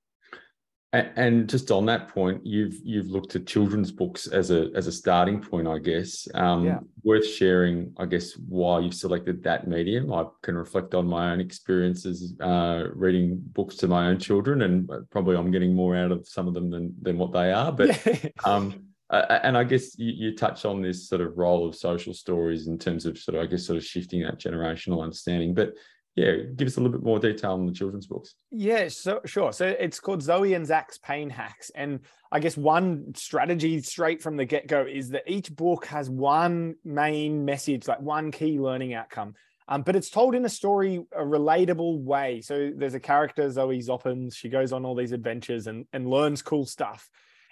And 0.91 1.47
just 1.47 1.69
on 1.69 1.85
that 1.85 2.07
point, 2.07 2.43
you've 2.43 2.79
you've 2.83 3.11
looked 3.11 3.35
at 3.35 3.45
children's 3.45 3.91
books 3.91 4.25
as 4.25 4.49
a 4.49 4.71
as 4.73 4.87
a 4.87 4.91
starting 4.91 5.39
point, 5.39 5.67
I 5.67 5.77
guess. 5.77 6.27
Um, 6.33 6.65
yeah. 6.65 6.79
Worth 7.03 7.27
sharing, 7.27 7.93
I 7.99 8.07
guess, 8.07 8.33
why 8.33 8.79
you've 8.79 8.95
selected 8.95 9.43
that 9.43 9.67
medium. 9.67 10.11
I 10.11 10.25
can 10.41 10.57
reflect 10.57 10.95
on 10.95 11.05
my 11.05 11.31
own 11.31 11.41
experiences 11.41 12.33
uh, 12.41 12.85
reading 12.95 13.39
books 13.39 13.75
to 13.77 13.87
my 13.87 14.07
own 14.07 14.17
children, 14.17 14.63
and 14.63 14.89
probably 15.11 15.35
I'm 15.35 15.51
getting 15.51 15.75
more 15.75 15.95
out 15.95 16.11
of 16.11 16.27
some 16.27 16.47
of 16.47 16.55
them 16.55 16.71
than 16.71 16.95
than 16.99 17.19
what 17.19 17.33
they 17.33 17.53
are. 17.53 17.71
But 17.71 18.31
um, 18.43 18.89
uh, 19.11 19.39
and 19.43 19.55
I 19.55 19.65
guess 19.65 19.97
you, 19.97 20.11
you 20.11 20.35
touch 20.35 20.65
on 20.65 20.81
this 20.81 21.07
sort 21.07 21.21
of 21.21 21.37
role 21.37 21.67
of 21.67 21.75
social 21.75 22.15
stories 22.15 22.67
in 22.67 22.79
terms 22.79 23.05
of 23.05 23.17
sort 23.17 23.37
of, 23.37 23.43
I 23.43 23.45
guess, 23.45 23.65
sort 23.65 23.77
of 23.77 23.85
shifting 23.85 24.23
that 24.23 24.39
generational 24.39 25.03
understanding. 25.03 25.53
But 25.53 25.73
yeah, 26.15 26.33
give 26.55 26.67
us 26.67 26.77
a 26.77 26.81
little 26.81 26.97
bit 26.97 27.05
more 27.05 27.19
detail 27.19 27.53
on 27.53 27.65
the 27.65 27.71
children's 27.71 28.07
books. 28.07 28.35
Yeah, 28.51 28.87
so 28.89 29.21
sure. 29.25 29.53
So 29.53 29.67
it's 29.67 29.99
called 29.99 30.21
Zoe 30.21 30.53
and 30.53 30.65
Zak's 30.65 30.97
Pain 30.97 31.29
Hacks. 31.29 31.71
And 31.75 32.01
I 32.31 32.39
guess 32.39 32.57
one 32.57 33.13
strategy 33.15 33.81
straight 33.81 34.21
from 34.21 34.35
the 34.35 34.45
get 34.45 34.67
go 34.67 34.85
is 34.85 35.09
that 35.09 35.23
each 35.27 35.55
book 35.55 35.85
has 35.85 36.09
one 36.09 36.75
main 36.83 37.45
message, 37.45 37.87
like 37.87 38.01
one 38.01 38.31
key 38.31 38.59
learning 38.59 38.93
outcome. 38.93 39.35
Um, 39.69 39.83
but 39.83 39.95
it's 39.95 40.09
told 40.09 40.33
in 40.33 40.43
a 40.45 40.49
story, 40.49 41.05
a 41.15 41.21
relatable 41.21 41.99
way. 41.99 42.41
So 42.41 42.71
there's 42.75 42.95
a 42.95 42.99
character, 42.99 43.49
Zoe 43.51 43.79
Zoppens. 43.79 44.35
She 44.35 44.49
goes 44.49 44.73
on 44.73 44.83
all 44.83 44.95
these 44.95 45.11
adventures 45.11 45.67
and, 45.67 45.85
and 45.93 46.09
learns 46.09 46.41
cool 46.41 46.65
stuff. 46.65 47.07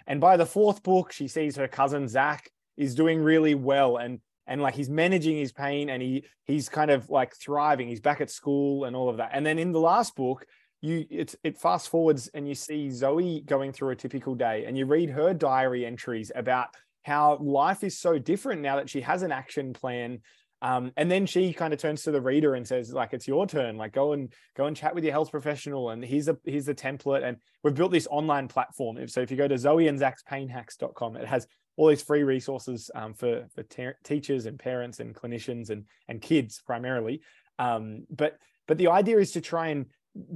And 0.06 0.20
by 0.20 0.36
the 0.36 0.46
fourth 0.46 0.82
book, 0.82 1.12
she 1.12 1.28
sees 1.28 1.56
her 1.56 1.68
cousin 1.68 2.08
Zach 2.08 2.50
is 2.76 2.94
doing 2.94 3.20
really 3.20 3.54
well 3.54 3.98
and 3.98 4.20
and 4.48 4.60
like 4.60 4.74
he's 4.74 4.90
managing 4.90 5.36
his 5.36 5.52
pain 5.52 5.90
and 5.90 6.02
he 6.02 6.24
he's 6.44 6.68
kind 6.68 6.90
of 6.90 7.08
like 7.10 7.34
thriving. 7.36 7.88
He's 7.88 8.00
back 8.00 8.20
at 8.20 8.30
school 8.30 8.84
and 8.84 8.96
all 8.96 9.08
of 9.08 9.18
that. 9.18 9.30
And 9.32 9.44
then 9.44 9.58
in 9.58 9.72
the 9.72 9.80
last 9.80 10.16
book, 10.16 10.46
you 10.80 11.06
it's 11.10 11.36
it 11.44 11.58
fast 11.58 11.88
forwards 11.88 12.28
and 12.34 12.48
you 12.48 12.54
see 12.54 12.90
Zoe 12.90 13.42
going 13.46 13.72
through 13.72 13.90
a 13.90 13.96
typical 13.96 14.34
day 14.34 14.64
and 14.66 14.76
you 14.76 14.86
read 14.86 15.10
her 15.10 15.34
diary 15.34 15.86
entries 15.86 16.32
about 16.34 16.68
how 17.02 17.38
life 17.40 17.84
is 17.84 17.98
so 17.98 18.18
different 18.18 18.60
now 18.60 18.76
that 18.76 18.90
she 18.90 19.00
has 19.02 19.22
an 19.22 19.32
action 19.32 19.72
plan 19.72 20.20
um, 20.60 20.92
and 20.96 21.10
then 21.10 21.26
she 21.26 21.52
kind 21.52 21.72
of 21.72 21.78
turns 21.78 22.02
to 22.02 22.10
the 22.10 22.20
reader 22.20 22.54
and 22.54 22.66
says, 22.66 22.92
like, 22.92 23.12
it's 23.12 23.28
your 23.28 23.46
turn. 23.46 23.76
Like, 23.76 23.92
go 23.92 24.12
and 24.12 24.32
go 24.56 24.66
and 24.66 24.76
chat 24.76 24.94
with 24.94 25.04
your 25.04 25.12
health 25.12 25.30
professional. 25.30 25.90
And 25.90 26.04
here's 26.04 26.28
a 26.28 26.36
here's 26.44 26.64
the 26.64 26.74
template. 26.74 27.22
And 27.22 27.36
we've 27.62 27.74
built 27.74 27.92
this 27.92 28.08
online 28.10 28.48
platform. 28.48 29.06
So 29.08 29.20
if 29.20 29.30
you 29.30 29.36
go 29.36 29.48
to 29.48 29.58
Zoe 29.58 29.86
and 29.86 29.98
Zak's 29.98 30.24
it 30.30 31.26
has 31.26 31.46
all 31.78 31.86
these 31.86 32.02
free 32.02 32.24
resources 32.24 32.90
um, 32.94 33.14
for 33.14 33.46
for 33.54 33.62
te- 33.62 33.98
teachers 34.04 34.44
and 34.44 34.58
parents 34.58 35.00
and 35.00 35.14
clinicians 35.14 35.70
and 35.70 35.84
and 36.08 36.20
kids 36.20 36.60
primarily. 36.66 37.22
Um, 37.58 38.04
but 38.10 38.36
but 38.66 38.76
the 38.76 38.88
idea 38.88 39.18
is 39.18 39.32
to 39.32 39.40
try 39.40 39.68
and 39.68 39.86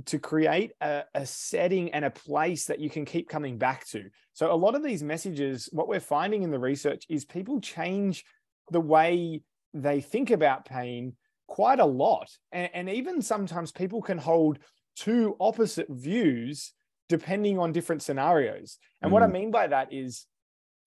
to 0.06 0.18
create 0.18 0.70
a, 0.80 1.02
a, 1.14 1.26
setting 1.26 1.92
and 1.92 2.04
a 2.04 2.10
place 2.10 2.66
that 2.66 2.78
you 2.78 2.88
can 2.88 3.04
keep 3.04 3.28
coming 3.28 3.58
back 3.58 3.84
to. 3.88 4.04
So 4.32 4.52
a 4.52 4.54
lot 4.54 4.76
of 4.76 4.84
these 4.84 5.02
messages, 5.02 5.68
what 5.72 5.88
we're 5.88 5.98
finding 5.98 6.44
in 6.44 6.52
the 6.52 6.58
research 6.58 7.04
is 7.08 7.24
people 7.24 7.60
change 7.60 8.24
the 8.70 8.80
way 8.80 9.42
they 9.74 10.00
think 10.00 10.30
about 10.30 10.66
pain 10.66 11.16
quite 11.48 11.80
a 11.80 11.84
lot. 11.84 12.30
And, 12.52 12.70
and 12.74 12.90
even 12.90 13.22
sometimes 13.22 13.72
people 13.72 14.02
can 14.02 14.18
hold 14.18 14.60
two 14.94 15.36
opposite 15.40 15.88
views 15.90 16.72
depending 17.08 17.58
on 17.58 17.72
different 17.72 18.02
scenarios. 18.02 18.78
And 19.00 19.10
mm. 19.10 19.14
what 19.14 19.22
I 19.22 19.26
mm. 19.26 19.32
mean 19.32 19.50
by 19.50 19.66
that 19.66 19.92
is 19.92 20.26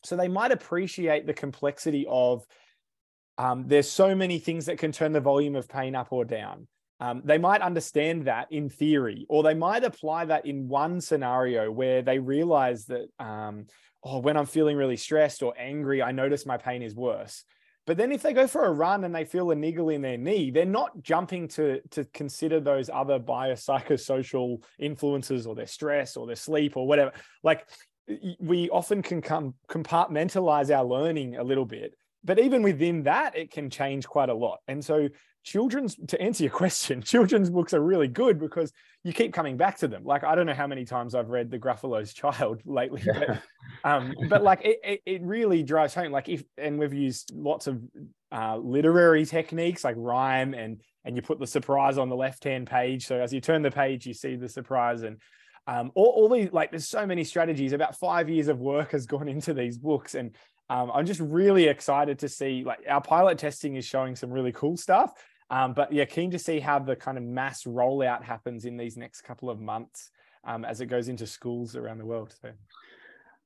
so 0.05 0.15
they 0.15 0.27
might 0.27 0.51
appreciate 0.51 1.25
the 1.25 1.33
complexity 1.33 2.05
of 2.09 2.45
um, 3.37 3.65
there's 3.67 3.89
so 3.89 4.15
many 4.15 4.39
things 4.39 4.65
that 4.67 4.77
can 4.77 4.91
turn 4.91 5.11
the 5.11 5.19
volume 5.19 5.55
of 5.55 5.67
pain 5.67 5.95
up 5.95 6.07
or 6.11 6.23
down. 6.23 6.67
Um, 7.01 7.21
they 7.25 7.37
might 7.37 7.61
understand 7.61 8.25
that 8.25 8.47
in 8.51 8.69
theory, 8.69 9.25
or 9.27 9.43
they 9.43 9.53
might 9.53 9.83
apply 9.83 10.25
that 10.25 10.45
in 10.45 10.69
one 10.69 11.01
scenario 11.01 11.69
where 11.69 12.01
they 12.01 12.19
realize 12.19 12.85
that, 12.85 13.09
um, 13.19 13.65
oh, 14.03 14.19
when 14.19 14.37
I'm 14.37 14.45
feeling 14.45 14.77
really 14.77 14.95
stressed 14.95 15.43
or 15.43 15.53
angry, 15.57 16.01
I 16.01 16.13
notice 16.13 16.45
my 16.45 16.57
pain 16.57 16.81
is 16.81 16.95
worse. 16.95 17.43
But 17.85 17.97
then 17.97 18.11
if 18.11 18.21
they 18.21 18.33
go 18.33 18.47
for 18.47 18.65
a 18.65 18.71
run 18.71 19.03
and 19.03 19.13
they 19.13 19.25
feel 19.25 19.51
a 19.51 19.55
niggle 19.55 19.89
in 19.89 20.01
their 20.01 20.17
knee, 20.17 20.49
they're 20.49 20.65
not 20.65 21.03
jumping 21.03 21.47
to, 21.49 21.81
to 21.91 22.05
consider 22.05 22.59
those 22.59 22.89
other 22.89 23.19
biopsychosocial 23.19 24.63
influences 24.79 25.45
or 25.45 25.53
their 25.53 25.67
stress 25.67 26.17
or 26.17 26.25
their 26.25 26.35
sleep 26.35 26.77
or 26.77 26.87
whatever. 26.87 27.11
Like 27.43 27.67
we 28.39 28.69
often 28.69 29.01
can 29.01 29.21
come 29.21 29.55
compartmentalize 29.69 30.75
our 30.75 30.83
learning 30.83 31.37
a 31.37 31.43
little 31.43 31.65
bit. 31.65 31.95
But 32.23 32.39
even 32.39 32.63
within 32.63 33.03
that, 33.03 33.37
it 33.37 33.51
can 33.51 33.69
change 33.69 34.07
quite 34.07 34.29
a 34.29 34.33
lot. 34.33 34.59
And 34.67 34.83
so 34.83 35.09
children's 35.43 35.95
to 36.07 36.19
answer 36.19 36.43
your 36.43 36.51
question 36.63 37.03
children's 37.03 37.51
books 37.51 37.71
are 37.71 37.79
really 37.79 38.07
good 38.07 38.39
because 38.39 38.73
you 39.03 39.13
keep 39.13 39.31
coming 39.31 39.55
back 39.55 39.77
to 39.77 39.87
them 39.87 40.03
like 40.03 40.23
i 40.23 40.33
don't 40.33 40.47
know 40.47 40.55
how 40.55 40.65
many 40.65 40.83
times 40.83 41.13
i've 41.13 41.29
read 41.29 41.51
the 41.51 41.59
gruffalo's 41.59 42.15
child 42.15 42.59
lately 42.65 42.99
but 43.05 43.43
um 43.83 44.11
but 44.27 44.41
like 44.41 44.65
it, 44.65 44.79
it, 44.83 45.01
it 45.05 45.21
really 45.21 45.61
drives 45.61 45.93
home 45.93 46.11
like 46.11 46.27
if 46.29 46.43
and 46.57 46.79
we've 46.79 46.95
used 46.95 47.31
lots 47.35 47.67
of 47.67 47.79
uh, 48.31 48.57
literary 48.57 49.23
techniques 49.23 49.83
like 49.83 49.95
rhyme 49.99 50.55
and 50.55 50.81
and 51.05 51.15
you 51.15 51.21
put 51.21 51.39
the 51.39 51.47
surprise 51.47 51.97
on 51.97 52.09
the 52.09 52.15
left 52.15 52.43
hand 52.43 52.67
page. 52.67 53.05
So 53.05 53.21
as 53.21 53.31
you 53.31 53.39
turn 53.39 53.61
the 53.61 53.71
page, 53.71 54.05
you 54.05 54.13
see 54.13 54.35
the 54.35 54.49
surprise 54.49 55.03
and 55.03 55.21
um, 55.67 55.91
all, 55.95 56.07
all 56.07 56.29
these 56.29 56.51
like 56.51 56.71
there's 56.71 56.87
so 56.87 57.05
many 57.05 57.23
strategies. 57.23 57.73
About 57.73 57.97
five 57.97 58.29
years 58.29 58.47
of 58.47 58.59
work 58.59 58.91
has 58.91 59.05
gone 59.05 59.27
into 59.27 59.53
these 59.53 59.77
books, 59.77 60.15
and 60.15 60.35
um, 60.69 60.91
I'm 60.93 61.05
just 61.05 61.19
really 61.19 61.65
excited 61.65 62.19
to 62.19 62.29
see 62.29 62.63
like 62.63 62.79
our 62.87 63.01
pilot 63.01 63.37
testing 63.37 63.75
is 63.75 63.85
showing 63.85 64.15
some 64.15 64.31
really 64.31 64.51
cool 64.51 64.77
stuff. 64.77 65.11
Um, 65.49 65.73
but 65.73 65.93
yeah, 65.93 66.05
keen 66.05 66.31
to 66.31 66.39
see 66.39 66.59
how 66.59 66.79
the 66.79 66.95
kind 66.95 67.17
of 67.17 67.23
mass 67.23 67.63
rollout 67.63 68.23
happens 68.23 68.65
in 68.65 68.77
these 68.77 68.97
next 68.97 69.21
couple 69.21 69.49
of 69.49 69.59
months 69.59 70.09
um, 70.43 70.65
as 70.65 70.81
it 70.81 70.87
goes 70.87 71.07
into 71.07 71.27
schools 71.27 71.75
around 71.75 71.99
the 71.99 72.05
world. 72.05 72.33
So 72.41 72.49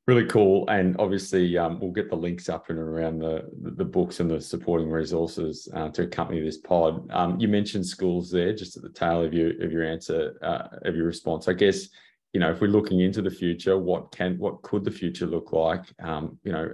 really 0.09 0.25
cool 0.25 0.67
and 0.69 0.95
obviously 0.97 1.55
um, 1.55 1.79
we'll 1.79 1.91
get 1.91 2.09
the 2.09 2.15
links 2.15 2.49
up 2.49 2.71
and 2.71 2.79
around 2.79 3.19
the 3.19 3.47
the 3.77 3.85
books 3.85 4.19
and 4.19 4.31
the 4.31 4.41
supporting 4.41 4.89
resources 4.89 5.69
uh, 5.75 5.87
to 5.89 6.01
accompany 6.01 6.41
this 6.41 6.57
pod 6.57 7.07
um, 7.11 7.39
you 7.39 7.47
mentioned 7.47 7.85
schools 7.85 8.31
there 8.31 8.51
just 8.55 8.75
at 8.75 8.81
the 8.81 8.89
tail 8.89 9.21
of 9.21 9.35
your 9.35 9.49
of 9.63 9.71
your 9.71 9.83
answer 9.83 10.35
uh, 10.41 10.87
of 10.87 10.95
your 10.95 11.05
response 11.05 11.47
i 11.47 11.53
guess 11.53 11.89
you 12.33 12.39
know 12.39 12.51
if 12.51 12.61
we're 12.61 12.67
looking 12.67 12.99
into 13.01 13.21
the 13.21 13.31
future 13.31 13.77
what 13.77 14.11
can 14.11 14.37
what 14.37 14.61
could 14.61 14.83
the 14.83 14.91
future 14.91 15.25
look 15.25 15.51
like? 15.51 15.85
Um, 16.01 16.39
you 16.43 16.51
know 16.51 16.73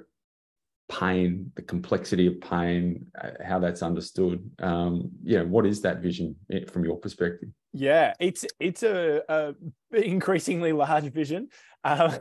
pain 0.88 1.52
the 1.56 1.64
complexity 1.64 2.28
of 2.28 2.40
pain 2.42 3.08
uh, 3.20 3.32
how 3.44 3.60
that's 3.60 3.82
understood. 3.82 4.50
Um, 4.60 5.10
you 5.24 5.38
know 5.38 5.46
what 5.46 5.66
is 5.66 5.82
that 5.82 6.00
vision 6.00 6.36
eh, 6.52 6.66
from 6.72 6.86
your 6.86 6.98
perspective? 6.98 7.50
Yeah, 7.74 8.14
it's 8.20 8.46
it's 8.60 8.84
a, 8.84 9.22
a 9.28 9.56
increasingly 9.92 10.72
large 10.72 11.12
vision, 11.12 11.50
um, 11.84 12.12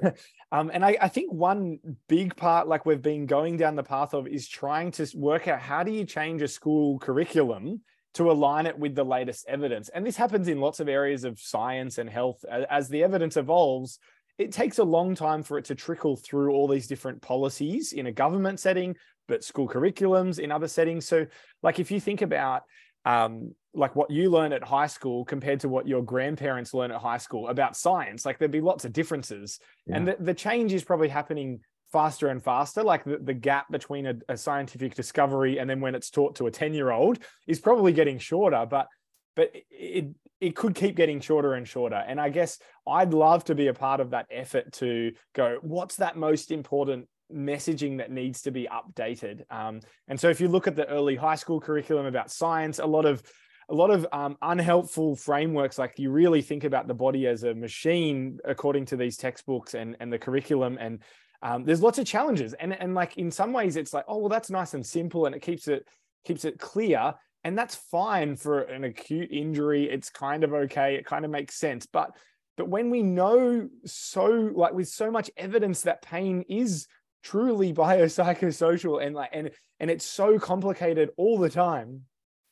um, 0.52 0.70
and 0.72 0.84
I, 0.84 0.96
I, 1.00 1.08
think 1.08 1.32
one 1.32 1.78
big 2.08 2.36
part, 2.36 2.68
like 2.68 2.84
we've 2.86 3.02
been 3.02 3.26
going 3.26 3.56
down 3.56 3.76
the 3.76 3.82
path 3.82 4.14
of, 4.14 4.26
is 4.26 4.48
trying 4.48 4.90
to 4.92 5.08
work 5.14 5.48
out 5.48 5.60
how 5.60 5.82
do 5.82 5.90
you 5.90 6.04
change 6.04 6.42
a 6.42 6.48
school 6.48 6.98
curriculum 6.98 7.80
to 8.14 8.30
align 8.30 8.66
it 8.66 8.78
with 8.78 8.94
the 8.94 9.04
latest 9.04 9.46
evidence, 9.48 9.88
and 9.88 10.06
this 10.06 10.16
happens 10.16 10.48
in 10.48 10.60
lots 10.60 10.80
of 10.80 10.88
areas 10.88 11.24
of 11.24 11.38
science 11.38 11.98
and 11.98 12.08
health. 12.08 12.44
As 12.70 12.88
the 12.88 13.02
evidence 13.02 13.36
evolves, 13.36 13.98
it 14.38 14.52
takes 14.52 14.78
a 14.78 14.84
long 14.84 15.14
time 15.14 15.42
for 15.42 15.58
it 15.58 15.64
to 15.66 15.74
trickle 15.74 16.16
through 16.16 16.52
all 16.52 16.66
these 16.66 16.86
different 16.86 17.22
policies 17.22 17.92
in 17.92 18.06
a 18.06 18.12
government 18.12 18.60
setting, 18.60 18.96
but 19.28 19.44
school 19.44 19.68
curriculums 19.68 20.38
in 20.38 20.50
other 20.50 20.68
settings. 20.68 21.06
So, 21.06 21.26
like 21.62 21.78
if 21.78 21.90
you 21.90 22.00
think 22.00 22.22
about 22.22 22.62
um, 23.04 23.54
like 23.74 23.96
what 23.96 24.10
you 24.10 24.30
learn 24.30 24.52
at 24.52 24.62
high 24.62 24.86
school 24.86 25.24
compared 25.24 25.60
to 25.60 25.68
what 25.68 25.86
your 25.86 26.02
grandparents 26.02 26.72
learn 26.74 26.90
at 26.90 27.00
high 27.00 27.18
school 27.18 27.48
about 27.48 27.76
science 27.76 28.24
like 28.24 28.38
there'd 28.38 28.50
be 28.50 28.60
lots 28.60 28.84
of 28.84 28.92
differences 28.92 29.58
yeah. 29.86 29.96
and 29.96 30.08
the, 30.08 30.16
the 30.20 30.34
change 30.34 30.72
is 30.72 30.84
probably 30.84 31.08
happening 31.08 31.60
faster 31.94 32.28
and 32.28 32.42
faster 32.42 32.82
like 32.82 33.04
the, 33.04 33.18
the 33.22 33.32
gap 33.32 33.70
between 33.70 34.06
a, 34.06 34.14
a 34.28 34.36
scientific 34.36 34.96
discovery 34.96 35.58
and 35.58 35.70
then 35.70 35.80
when 35.80 35.94
it's 35.94 36.10
taught 36.10 36.34
to 36.34 36.48
a 36.48 36.50
10 36.50 36.74
year 36.74 36.90
old 36.90 37.20
is 37.46 37.60
probably 37.60 37.92
getting 37.92 38.18
shorter 38.18 38.66
but 38.68 38.88
but 39.36 39.50
it 39.70 40.06
it 40.40 40.56
could 40.56 40.74
keep 40.74 40.96
getting 40.96 41.20
shorter 41.20 41.54
and 41.54 41.68
shorter 41.68 42.02
and 42.08 42.20
i 42.20 42.28
guess 42.28 42.58
i'd 42.88 43.14
love 43.14 43.44
to 43.44 43.54
be 43.54 43.68
a 43.68 43.74
part 43.74 44.00
of 44.00 44.10
that 44.10 44.26
effort 44.28 44.72
to 44.72 45.12
go 45.34 45.58
what's 45.62 45.96
that 45.96 46.16
most 46.16 46.50
important 46.50 47.06
messaging 47.32 47.98
that 47.98 48.10
needs 48.10 48.42
to 48.42 48.50
be 48.50 48.68
updated. 48.70 49.50
Um, 49.50 49.80
and 50.08 50.18
so 50.18 50.28
if 50.28 50.40
you 50.40 50.48
look 50.48 50.66
at 50.66 50.76
the 50.76 50.88
early 50.88 51.16
high 51.16 51.34
school 51.36 51.60
curriculum 51.60 52.06
about 52.06 52.30
science, 52.30 52.78
a 52.78 52.86
lot 52.86 53.06
of 53.06 53.22
a 53.70 53.74
lot 53.74 53.90
of 53.90 54.06
um, 54.12 54.36
unhelpful 54.42 55.16
frameworks 55.16 55.78
like 55.78 55.98
you 55.98 56.10
really 56.10 56.42
think 56.42 56.64
about 56.64 56.86
the 56.86 56.92
body 56.92 57.26
as 57.26 57.44
a 57.44 57.54
machine 57.54 58.38
according 58.44 58.84
to 58.84 58.96
these 58.96 59.16
textbooks 59.16 59.72
and 59.72 59.96
and 60.00 60.12
the 60.12 60.18
curriculum 60.18 60.76
and 60.78 61.02
um, 61.44 61.64
there's 61.64 61.82
lots 61.82 61.98
of 61.98 62.06
challenges 62.06 62.54
and 62.54 62.72
and 62.72 62.94
like 62.94 63.16
in 63.16 63.30
some 63.30 63.52
ways 63.52 63.76
it's 63.76 63.92
like 63.92 64.04
oh 64.08 64.18
well 64.18 64.28
that's 64.28 64.50
nice 64.50 64.74
and 64.74 64.84
simple 64.84 65.26
and 65.26 65.34
it 65.34 65.42
keeps 65.42 65.68
it 65.68 65.86
keeps 66.24 66.44
it 66.44 66.58
clear 66.58 67.14
and 67.44 67.56
that's 67.56 67.74
fine 67.74 68.36
for 68.36 68.62
an 68.62 68.84
acute 68.84 69.30
injury. 69.30 69.88
It's 69.88 70.08
kind 70.08 70.42
of 70.42 70.54
okay. 70.54 70.96
It 70.96 71.04
kind 71.04 71.24
of 71.24 71.30
makes 71.30 71.54
sense. 71.54 71.86
But 71.86 72.16
but 72.56 72.68
when 72.68 72.90
we 72.90 73.02
know 73.02 73.68
so 73.84 74.24
like 74.54 74.72
with 74.72 74.88
so 74.88 75.10
much 75.10 75.30
evidence 75.36 75.82
that 75.82 76.02
pain 76.02 76.44
is 76.48 76.88
truly 77.22 77.72
biopsychosocial 77.74 79.04
and 79.04 79.14
like 79.14 79.30
and 79.32 79.50
and 79.78 79.90
it's 79.90 80.06
so 80.06 80.38
complicated 80.38 81.10
all 81.16 81.38
the 81.38 81.50
time 81.50 82.02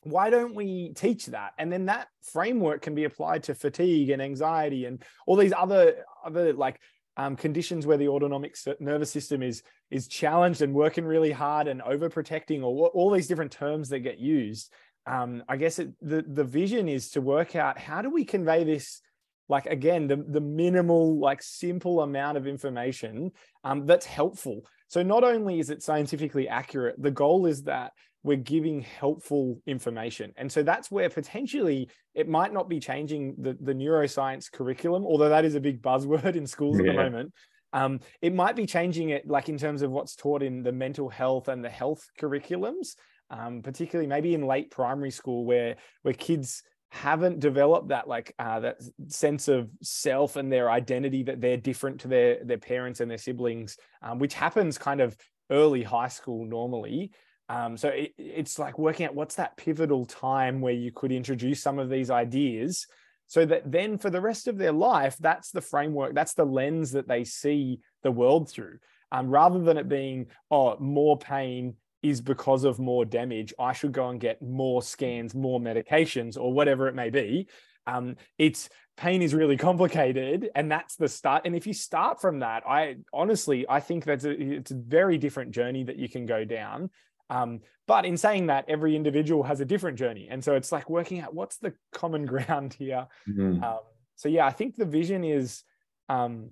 why 0.05 0.29
don't 0.29 0.53
we 0.53 0.91
teach 0.95 1.27
that? 1.27 1.53
And 1.57 1.71
then 1.71 1.85
that 1.85 2.09
framework 2.21 2.81
can 2.81 2.93
be 2.93 3.05
applied 3.05 3.43
to 3.43 3.55
fatigue 3.55 4.09
and 4.09 4.21
anxiety 4.21 4.83
and 4.83 5.01
all 5.25 5.37
these 5.37 5.53
other 5.53 6.03
other 6.25 6.51
like 6.51 6.77
um, 7.17 7.35
conditions 7.35 7.85
where 7.85 7.97
the 7.97 8.07
autonomic 8.07 8.55
nervous 8.79 9.11
system 9.11 9.43
is 9.43 9.63
is 9.91 10.07
challenged 10.07 10.61
and 10.61 10.73
working 10.73 11.05
really 11.05 11.31
hard 11.31 11.67
and 11.67 11.81
overprotecting 11.81 12.63
or 12.63 12.87
all 12.89 13.11
these 13.11 13.27
different 13.27 13.51
terms 13.51 13.89
that 13.89 13.99
get 13.99 14.19
used 14.19 14.71
um, 15.05 15.43
i 15.47 15.57
guess 15.57 15.79
it, 15.79 15.89
the 16.01 16.23
the 16.27 16.43
vision 16.43 16.89
is 16.89 17.09
to 17.11 17.21
work 17.21 17.55
out 17.55 17.77
how 17.77 18.01
do 18.01 18.09
we 18.09 18.25
convey 18.25 18.63
this 18.63 19.01
like 19.49 19.65
again 19.65 20.07
the, 20.07 20.15
the 20.15 20.41
minimal 20.41 21.19
like 21.19 21.41
simple 21.41 22.01
amount 22.01 22.37
of 22.37 22.47
information 22.47 23.31
um, 23.63 23.85
that's 23.85 24.05
helpful. 24.05 24.61
So 24.87 25.03
not 25.03 25.23
only 25.23 25.59
is 25.59 25.69
it 25.69 25.81
scientifically 25.81 26.47
accurate 26.47 27.01
the 27.01 27.11
goal 27.11 27.45
is 27.45 27.63
that 27.63 27.93
we're 28.23 28.37
giving 28.37 28.81
helpful 28.81 29.59
information 29.67 30.31
and 30.37 30.51
so 30.51 30.63
that's 30.63 30.89
where 30.89 31.09
potentially 31.09 31.89
it 32.15 32.27
might 32.27 32.53
not 32.53 32.69
be 32.69 32.79
changing 32.79 33.35
the, 33.37 33.57
the 33.61 33.73
neuroscience 33.73 34.51
curriculum 34.51 35.05
although 35.05 35.29
that 35.29 35.45
is 35.45 35.55
a 35.55 35.59
big 35.59 35.81
buzzword 35.81 36.35
in 36.35 36.47
schools 36.47 36.79
yeah. 36.79 36.89
at 36.89 36.95
the 36.95 37.03
moment 37.03 37.31
um, 37.73 37.99
it 38.21 38.35
might 38.35 38.55
be 38.55 38.67
changing 38.67 39.09
it 39.09 39.27
like 39.27 39.49
in 39.49 39.57
terms 39.57 39.81
of 39.81 39.91
what's 39.91 40.15
taught 40.15 40.43
in 40.43 40.61
the 40.61 40.71
mental 40.71 41.09
health 41.09 41.47
and 41.47 41.63
the 41.63 41.69
health 41.69 42.07
curriculums 42.19 42.95
um, 43.29 43.61
particularly 43.61 44.07
maybe 44.07 44.33
in 44.33 44.45
late 44.45 44.69
primary 44.71 45.11
school 45.11 45.45
where 45.45 45.75
where 46.03 46.13
kids 46.13 46.63
haven't 46.93 47.39
developed 47.39 47.87
that 47.87 48.07
like 48.07 48.35
uh, 48.37 48.59
that 48.59 48.77
sense 49.07 49.47
of 49.47 49.67
self 49.81 50.35
and 50.35 50.53
their 50.53 50.69
identity 50.69 51.23
that 51.23 51.41
they're 51.41 51.57
different 51.57 51.99
to 51.99 52.07
their 52.07 52.37
their 52.45 52.59
parents 52.59 52.99
and 52.99 53.09
their 53.09 53.17
siblings, 53.17 53.77
um, 54.03 54.19
which 54.19 54.35
happens 54.35 54.77
kind 54.77 55.01
of 55.01 55.17
early 55.49 55.81
high 55.81 56.07
school 56.07 56.45
normally. 56.45 57.11
Um, 57.49 57.77
so 57.77 57.89
it, 57.89 58.13
it's 58.17 58.57
like 58.57 58.79
working 58.79 59.05
out 59.05 59.15
what's 59.15 59.35
that 59.35 59.57
pivotal 59.57 60.05
time 60.05 60.61
where 60.61 60.73
you 60.73 60.91
could 60.91 61.11
introduce 61.11 61.61
some 61.61 61.79
of 61.79 61.89
these 61.89 62.09
ideas 62.09 62.87
so 63.27 63.45
that 63.45 63.71
then 63.71 63.97
for 63.97 64.09
the 64.09 64.21
rest 64.21 64.47
of 64.47 64.57
their 64.57 64.71
life, 64.71 65.17
that's 65.19 65.51
the 65.51 65.61
framework, 65.61 66.13
that's 66.13 66.33
the 66.33 66.45
lens 66.45 66.91
that 66.91 67.07
they 67.07 67.23
see 67.23 67.79
the 68.03 68.11
world 68.11 68.49
through. 68.49 68.77
Um, 69.11 69.29
rather 69.29 69.59
than 69.59 69.77
it 69.77 69.87
being, 69.89 70.27
oh, 70.51 70.77
more 70.79 71.17
pain, 71.17 71.75
is 72.01 72.19
because 72.19 72.65
of 72.65 72.79
more 72.79 73.05
damage, 73.05 73.53
I 73.57 73.71
should 73.71 73.93
go 73.93 74.09
and 74.09 74.19
get 74.19 74.41
more 74.41 74.83
scans, 74.83 75.33
more 75.33 75.59
medications, 75.59 76.37
or 76.37 76.53
whatever 76.53 76.87
it 76.89 76.95
may 76.95 77.09
be. 77.09 77.47
Um, 77.87 78.17
it's 78.37 78.69
pain 78.97 79.21
is 79.21 79.33
really 79.33 79.57
complicated, 79.69 80.49
and 80.53 80.69
that's 80.69 80.95
the 80.95 81.07
start. 81.07 81.43
And 81.45 81.55
if 81.55 81.65
you 81.65 81.73
start 81.73 82.19
from 82.19 82.39
that, 82.39 82.63
I 82.67 82.97
honestly 83.13 83.65
I 83.69 83.79
think 83.79 84.03
that's 84.03 84.25
a, 84.25 84.31
it's 84.31 84.71
a 84.71 84.75
very 84.75 85.17
different 85.17 85.51
journey 85.51 85.85
that 85.85 85.97
you 85.97 86.09
can 86.09 86.25
go 86.25 86.43
down. 86.43 86.89
Um, 87.33 87.61
but 87.87 88.05
in 88.05 88.15
saying 88.15 88.47
that, 88.47 88.65
every 88.67 88.95
individual 88.95 89.43
has 89.43 89.59
a 89.59 89.65
different 89.65 89.97
journey, 89.97 90.27
and 90.29 90.43
so 90.43 90.55
it's 90.55 90.71
like 90.71 90.89
working 90.89 91.19
out 91.19 91.33
what's 91.33 91.57
the 91.57 91.73
common 91.91 92.25
ground 92.33 92.73
here. 92.73 93.07
Mm-hmm. 93.27 93.63
Um, 93.63 93.79
so 94.15 94.29
yeah, 94.29 94.45
I 94.45 94.51
think 94.51 94.75
the 94.75 94.85
vision 94.85 95.23
is 95.23 95.63
um, 96.09 96.51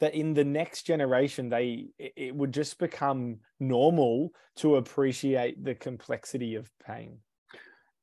that 0.00 0.14
in 0.14 0.34
the 0.34 0.44
next 0.44 0.82
generation 0.82 1.48
they 1.48 1.86
it 1.98 2.34
would 2.34 2.52
just 2.52 2.78
become 2.78 3.38
normal 3.60 4.30
to 4.56 4.76
appreciate 4.76 5.62
the 5.64 5.74
complexity 5.74 6.54
of 6.54 6.70
pain 6.84 7.18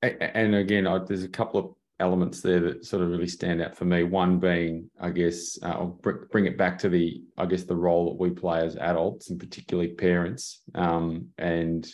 and 0.01 0.55
again 0.55 0.83
there's 1.07 1.23
a 1.23 1.29
couple 1.29 1.59
of 1.59 1.73
elements 1.99 2.41
there 2.41 2.59
that 2.59 2.83
sort 2.83 3.01
of 3.01 3.09
really 3.09 3.27
stand 3.27 3.61
out 3.61 3.75
for 3.75 3.85
me 3.85 4.03
one 4.03 4.39
being 4.39 4.89
i 4.99 5.09
guess 5.09 5.57
uh, 5.63 5.69
i'll 5.69 5.99
bring 6.31 6.45
it 6.45 6.57
back 6.57 6.77
to 6.77 6.89
the 6.89 7.21
i 7.37 7.45
guess 7.45 7.63
the 7.63 7.75
role 7.75 8.09
that 8.09 8.19
we 8.19 8.29
play 8.29 8.59
as 8.65 8.75
adults 8.77 9.29
and 9.29 9.39
particularly 9.39 9.89
parents 9.89 10.61
um, 10.75 11.27
and 11.37 11.87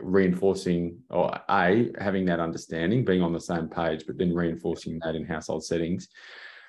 reinforcing 0.00 0.98
or 1.10 1.30
a 1.48 1.90
having 1.98 2.24
that 2.26 2.40
understanding 2.40 3.04
being 3.04 3.22
on 3.22 3.32
the 3.32 3.40
same 3.40 3.68
page 3.68 4.04
but 4.06 4.18
then 4.18 4.34
reinforcing 4.34 4.98
that 5.02 5.14
in 5.14 5.24
household 5.24 5.64
settings 5.64 6.08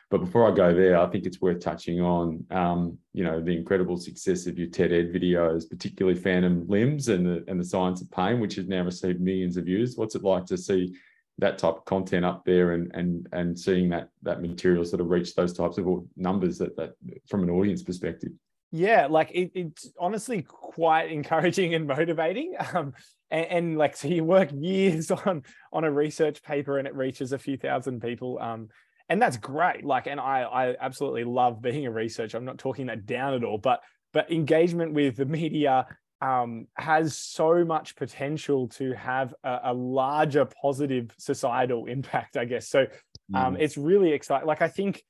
but 0.09 0.21
before 0.21 0.51
I 0.51 0.55
go 0.55 0.73
there, 0.73 0.97
I 0.99 1.05
think 1.07 1.25
it's 1.25 1.39
worth 1.39 1.59
touching 1.59 2.01
on, 2.01 2.43
um, 2.49 2.97
you 3.13 3.23
know, 3.23 3.39
the 3.39 3.55
incredible 3.55 3.95
success 3.95 4.47
of 4.47 4.57
your 4.57 4.67
TED 4.67 4.91
Ed 4.91 5.13
videos, 5.13 5.69
particularly 5.69 6.19
Phantom 6.19 6.65
Limbs 6.67 7.09
and 7.09 7.25
the 7.25 7.43
and 7.47 7.59
the 7.59 7.65
Science 7.65 8.01
of 8.01 8.09
Pain, 8.09 8.39
which 8.39 8.55
has 8.55 8.67
now 8.67 8.83
received 8.83 9.21
millions 9.21 9.55
of 9.55 9.65
views. 9.65 9.97
What's 9.97 10.15
it 10.15 10.23
like 10.23 10.47
to 10.47 10.57
see 10.57 10.95
that 11.37 11.59
type 11.59 11.75
of 11.75 11.85
content 11.85 12.25
up 12.25 12.43
there 12.43 12.71
and 12.71 12.91
and 12.95 13.27
and 13.33 13.57
seeing 13.57 13.89
that 13.89 14.09
that 14.23 14.41
material 14.41 14.83
sort 14.83 15.01
of 15.01 15.09
reach 15.09 15.35
those 15.35 15.53
types 15.53 15.77
of 15.77 15.87
numbers 16.17 16.57
that 16.57 16.75
that 16.75 16.95
from 17.27 17.43
an 17.43 17.51
audience 17.51 17.83
perspective? 17.83 18.31
Yeah, 18.71 19.07
like 19.07 19.31
it, 19.31 19.51
it's 19.55 19.89
honestly 19.99 20.43
quite 20.43 21.11
encouraging 21.11 21.73
and 21.73 21.87
motivating. 21.87 22.55
Um, 22.73 22.93
and, 23.31 23.45
and, 23.45 23.77
like 23.77 23.95
so 23.95 24.07
you 24.07 24.23
work 24.23 24.49
years 24.53 25.11
on 25.25 25.43
on 25.71 25.83
a 25.83 25.91
research 25.91 26.41
paper 26.43 26.77
and 26.77 26.87
it 26.87 26.95
reaches 26.95 27.31
a 27.31 27.37
few 27.37 27.57
thousand 27.57 28.01
people. 28.01 28.39
Um, 28.39 28.69
and 29.09 29.19
that's 29.19 29.37
great 29.37 29.83
like 29.83 30.05
and 30.05 30.19
i 30.19 30.43
i 30.43 30.75
absolutely 30.79 31.23
love 31.23 31.63
being 31.63 31.87
a 31.87 31.91
researcher 31.91 32.37
i'm 32.37 32.45
not 32.45 32.59
talking 32.59 32.85
that 32.85 33.07
down 33.07 33.33
at 33.33 33.43
all 33.43 33.57
but 33.57 33.81
but 34.13 34.31
engagement 34.31 34.93
with 34.93 35.15
the 35.15 35.25
media 35.25 35.87
um, 36.21 36.67
has 36.75 37.17
so 37.17 37.63
much 37.63 37.95
potential 37.95 38.67
to 38.69 38.93
have 38.93 39.33
a, 39.43 39.59
a, 39.65 39.73
larger 39.73 40.45
positive 40.61 41.11
societal 41.17 41.85
impact, 41.85 42.35
I 42.35 42.45
guess. 42.45 42.67
So 42.67 42.87
um, 43.33 43.55
mm. 43.55 43.61
it's 43.61 43.77
really 43.77 44.11
exciting. 44.11 44.47
Like 44.47 44.61
I 44.61 44.67
think 44.67 45.01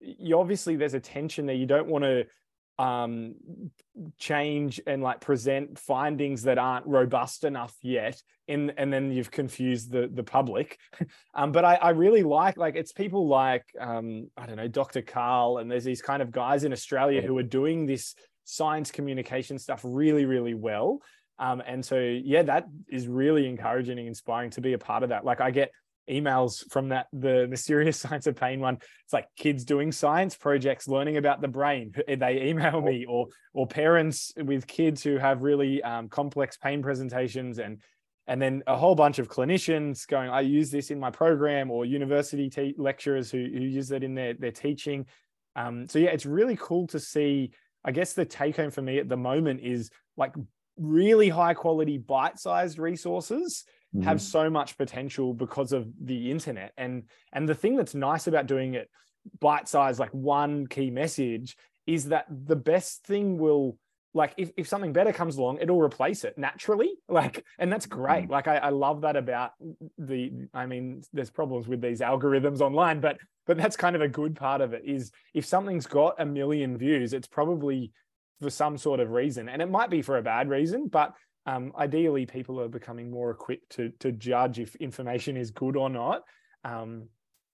you 0.00 0.38
obviously 0.38 0.76
there's 0.76 0.94
a 0.94 1.00
tension 1.00 1.46
there. 1.46 1.56
You 1.56 1.66
don't 1.66 1.88
want 1.88 2.04
to 2.04 2.26
um, 2.78 3.34
change 4.18 4.80
and 4.86 5.02
like 5.02 5.20
present 5.20 5.78
findings 5.78 6.42
that 6.42 6.58
aren't 6.58 6.86
robust 6.86 7.44
enough 7.44 7.74
yet 7.82 8.22
in 8.46 8.70
and 8.76 8.92
then 8.92 9.10
you've 9.10 9.30
confused 9.30 9.90
the 9.90 10.08
the 10.12 10.22
public. 10.22 10.78
Um, 11.34 11.52
but 11.52 11.64
I, 11.64 11.76
I 11.76 11.90
really 11.90 12.24
like 12.24 12.56
like 12.56 12.74
it's 12.74 12.90
people 12.90 13.28
like 13.28 13.64
um, 13.78 14.28
i 14.36 14.44
don't 14.44 14.56
know 14.56 14.66
dr 14.66 15.00
karl 15.02 15.58
and 15.58 15.70
there's 15.70 15.84
these 15.84 16.02
kind 16.02 16.20
of 16.20 16.32
guys 16.32 16.64
in 16.64 16.72
australia 16.72 17.22
who 17.22 17.38
are 17.38 17.44
doing 17.44 17.86
this 17.86 18.16
science 18.44 18.90
communication 18.90 19.58
stuff 19.58 19.80
really 19.84 20.24
really 20.24 20.54
well. 20.54 21.00
Um, 21.38 21.62
and 21.64 21.84
so 21.84 21.98
yeah 22.00 22.42
that 22.42 22.66
is 22.88 23.06
really 23.06 23.46
encouraging 23.48 23.98
and 23.98 24.08
inspiring 24.08 24.50
to 24.50 24.60
be 24.60 24.72
a 24.72 24.78
part 24.78 25.02
of 25.02 25.10
that. 25.10 25.24
Like 25.24 25.40
i 25.40 25.50
get 25.50 25.70
emails 26.10 26.68
from 26.70 26.88
that 26.88 27.06
the 27.12 27.46
mysterious 27.48 27.98
science 28.00 28.26
of 28.26 28.36
pain 28.36 28.60
one. 28.60 28.78
It's 29.04 29.12
like 29.12 29.26
kids 29.36 29.64
doing 29.64 29.92
science 29.92 30.36
projects 30.36 30.88
learning 30.88 31.16
about 31.16 31.40
the 31.40 31.48
brain. 31.48 31.92
They 32.08 32.48
email 32.48 32.80
me 32.80 33.06
or 33.06 33.28
or 33.54 33.66
parents 33.66 34.32
with 34.36 34.66
kids 34.66 35.02
who 35.02 35.18
have 35.18 35.42
really 35.42 35.82
um, 35.82 36.08
complex 36.08 36.56
pain 36.56 36.82
presentations 36.82 37.58
and 37.58 37.80
and 38.26 38.42
then 38.42 38.62
a 38.66 38.76
whole 38.76 38.94
bunch 38.94 39.18
of 39.18 39.28
clinicians 39.28 40.06
going 40.06 40.28
i 40.28 40.40
use 40.40 40.70
this 40.70 40.90
in 40.90 40.98
my 41.00 41.10
program 41.10 41.70
or 41.70 41.84
university 41.84 42.50
te- 42.50 42.74
lecturers 42.76 43.30
who, 43.30 43.38
who 43.38 43.60
use 43.60 43.90
it 43.90 44.02
in 44.02 44.14
their, 44.14 44.34
their 44.34 44.50
teaching. 44.50 45.06
Um, 45.56 45.86
so 45.86 45.98
yeah 45.98 46.10
it's 46.10 46.26
really 46.26 46.56
cool 46.60 46.86
to 46.88 47.00
see. 47.00 47.52
I 47.84 47.92
guess 47.92 48.12
the 48.12 48.24
take 48.24 48.56
home 48.56 48.70
for 48.70 48.82
me 48.82 48.98
at 48.98 49.08
the 49.08 49.16
moment 49.16 49.60
is 49.62 49.90
like 50.16 50.34
really 50.76 51.28
high 51.28 51.54
quality 51.54 51.98
bite-sized 51.98 52.78
resources 52.78 53.64
mm-hmm. 53.94 54.02
have 54.02 54.20
so 54.20 54.50
much 54.50 54.76
potential 54.76 55.32
because 55.34 55.72
of 55.72 55.88
the 56.02 56.30
internet 56.30 56.72
and 56.76 57.04
and 57.32 57.48
the 57.48 57.54
thing 57.54 57.76
that's 57.76 57.94
nice 57.94 58.26
about 58.26 58.46
doing 58.46 58.74
it 58.74 58.90
bite 59.40 59.68
size 59.68 59.98
like 59.98 60.12
one 60.12 60.66
key 60.66 60.90
message 60.90 61.56
is 61.86 62.06
that 62.06 62.26
the 62.28 62.56
best 62.56 63.04
thing 63.04 63.38
will 63.38 63.76
like 64.14 64.34
if, 64.36 64.50
if 64.56 64.66
something 64.66 64.92
better 64.92 65.12
comes 65.12 65.36
along 65.36 65.58
it'll 65.60 65.80
replace 65.80 66.24
it 66.24 66.36
naturally 66.38 66.90
like 67.08 67.44
and 67.58 67.72
that's 67.72 67.86
great 67.86 68.24
mm-hmm. 68.24 68.32
like 68.32 68.48
I, 68.48 68.56
I 68.56 68.68
love 68.70 69.02
that 69.02 69.16
about 69.16 69.52
the 69.96 70.32
i 70.54 70.66
mean 70.66 71.02
there's 71.12 71.30
problems 71.30 71.68
with 71.68 71.80
these 71.80 72.00
algorithms 72.00 72.60
online 72.60 73.00
but 73.00 73.18
but 73.46 73.56
that's 73.56 73.76
kind 73.76 73.96
of 73.96 74.02
a 74.02 74.08
good 74.08 74.36
part 74.36 74.60
of 74.60 74.74
it 74.74 74.82
is 74.84 75.10
if 75.34 75.46
something's 75.46 75.86
got 75.86 76.20
a 76.20 76.26
million 76.26 76.76
views 76.76 77.12
it's 77.12 77.28
probably 77.28 77.92
for 78.40 78.50
some 78.50 78.78
sort 78.78 79.00
of 79.00 79.10
reason 79.10 79.48
and 79.48 79.60
it 79.60 79.70
might 79.70 79.90
be 79.90 80.02
for 80.02 80.18
a 80.18 80.22
bad 80.22 80.48
reason 80.48 80.88
but 80.88 81.12
um, 81.48 81.72
ideally 81.78 82.26
people 82.26 82.60
are 82.60 82.68
becoming 82.68 83.10
more 83.10 83.30
equipped 83.30 83.70
to 83.70 83.90
to 84.00 84.12
judge 84.12 84.58
if 84.58 84.74
information 84.76 85.36
is 85.36 85.50
good 85.50 85.76
or 85.76 85.88
not. 85.88 86.22
Um, 86.64 87.08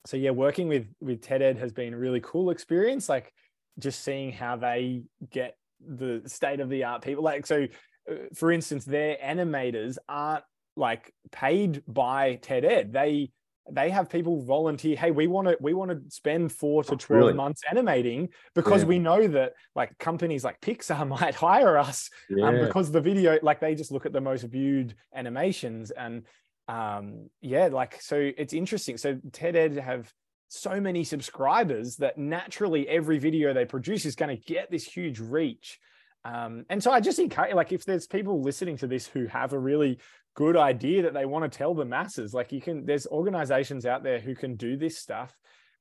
so 0.06 0.16
yeah 0.16 0.30
working 0.30 0.68
with 0.68 0.86
with 1.00 1.22
ted 1.22 1.42
ed 1.42 1.58
has 1.58 1.72
been 1.72 1.94
a 1.94 1.98
really 1.98 2.20
cool 2.20 2.50
experience 2.50 3.08
like 3.08 3.32
just 3.78 4.04
seeing 4.04 4.32
how 4.32 4.56
they 4.56 5.02
get 5.30 5.56
the 5.80 6.22
state 6.26 6.60
of 6.60 6.68
the 6.68 6.84
art 6.84 7.02
people 7.02 7.24
like 7.24 7.46
so 7.46 7.66
uh, 8.10 8.14
for 8.34 8.52
instance 8.52 8.84
their 8.84 9.16
animators 9.22 9.96
aren't 10.08 10.44
like 10.76 11.12
paid 11.32 11.82
by 11.86 12.36
ted 12.36 12.64
ed 12.64 12.92
they 12.92 13.30
they 13.70 13.88
have 13.90 14.10
people 14.10 14.42
volunteer 14.42 14.96
hey 14.96 15.10
we 15.10 15.26
want 15.26 15.48
to 15.48 15.56
we 15.60 15.72
want 15.72 15.90
to 15.90 15.98
spend 16.08 16.52
4 16.52 16.84
to 16.84 16.96
12 16.96 17.10
really? 17.10 17.32
months 17.32 17.62
animating 17.70 18.28
because 18.54 18.82
yeah. 18.82 18.88
we 18.88 18.98
know 18.98 19.26
that 19.26 19.54
like 19.74 19.96
companies 19.98 20.44
like 20.44 20.60
pixar 20.60 21.06
might 21.20 21.34
hire 21.34 21.78
us 21.78 22.10
um, 22.30 22.38
yeah. 22.38 22.48
um, 22.48 22.60
because 22.60 22.90
the 22.90 23.00
video 23.00 23.38
like 23.42 23.60
they 23.60 23.74
just 23.74 23.90
look 23.90 24.06
at 24.06 24.12
the 24.12 24.20
most 24.20 24.42
viewed 24.42 24.94
animations 25.14 25.90
and 25.90 26.24
um 26.68 27.28
yeah 27.40 27.66
like 27.66 28.00
so 28.00 28.30
it's 28.36 28.52
interesting 28.52 28.96
so 28.96 29.18
ted 29.32 29.56
ed 29.56 29.76
have 29.76 30.12
so 30.48 30.80
many 30.80 31.02
subscribers 31.02 31.96
that 31.96 32.16
naturally 32.16 32.88
every 32.88 33.18
video 33.18 33.52
they 33.52 33.64
produce 33.64 34.04
is 34.04 34.14
going 34.14 34.34
to 34.34 34.42
get 34.44 34.70
this 34.70 34.84
huge 34.84 35.18
reach 35.18 35.80
um, 36.24 36.64
and 36.70 36.82
so 36.82 36.90
I 36.90 37.00
just 37.00 37.18
encourage, 37.18 37.54
like, 37.54 37.72
if 37.72 37.84
there's 37.84 38.06
people 38.06 38.40
listening 38.42 38.76
to 38.78 38.86
this 38.86 39.06
who 39.06 39.26
have 39.26 39.52
a 39.52 39.58
really 39.58 39.98
good 40.34 40.56
idea 40.56 41.02
that 41.02 41.14
they 41.14 41.26
want 41.26 41.50
to 41.50 41.58
tell 41.58 41.74
the 41.74 41.84
masses. 41.84 42.34
Like 42.34 42.52
you 42.52 42.60
can, 42.60 42.84
there's 42.84 43.06
organizations 43.06 43.86
out 43.86 44.02
there 44.02 44.20
who 44.20 44.34
can 44.34 44.56
do 44.56 44.76
this 44.76 44.98
stuff. 44.98 45.32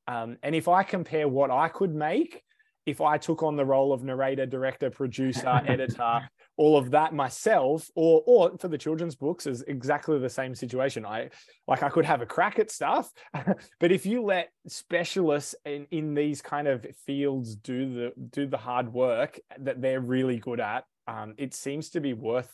Um, 0.06 0.36
and 0.42 0.54
if 0.54 0.68
I 0.68 0.82
compare 0.82 1.28
what 1.28 1.50
I 1.50 1.68
could 1.68 1.94
make, 1.94 2.42
if 2.86 3.00
I 3.00 3.18
took 3.18 3.42
on 3.42 3.56
the 3.56 3.64
role 3.64 3.92
of 3.92 4.04
narrator, 4.04 4.46
director, 4.46 4.90
producer, 4.90 5.62
editor, 5.66 6.28
all 6.56 6.76
of 6.76 6.90
that 6.92 7.14
myself, 7.14 7.88
or 7.94 8.22
or 8.26 8.56
for 8.58 8.68
the 8.68 8.78
children's 8.78 9.14
books 9.14 9.46
is 9.46 9.62
exactly 9.62 10.18
the 10.18 10.28
same 10.28 10.54
situation. 10.54 11.04
I 11.06 11.30
like 11.66 11.82
I 11.82 11.88
could 11.88 12.04
have 12.04 12.20
a 12.20 12.26
crack 12.26 12.58
at 12.58 12.70
stuff, 12.70 13.10
but 13.80 13.92
if 13.92 14.06
you 14.06 14.22
let 14.22 14.50
specialists 14.66 15.54
in, 15.64 15.86
in 15.90 16.14
these 16.14 16.42
kind 16.42 16.68
of 16.68 16.86
fields 17.06 17.56
do 17.56 17.94
the 17.94 18.12
do 18.30 18.46
the 18.46 18.58
hard 18.58 18.92
work 18.92 19.40
that 19.60 19.80
they're 19.80 20.00
really 20.00 20.38
good 20.38 20.60
at, 20.60 20.84
um, 21.06 21.34
it 21.38 21.54
seems 21.54 21.90
to 21.90 22.00
be 22.00 22.12
worth 22.12 22.52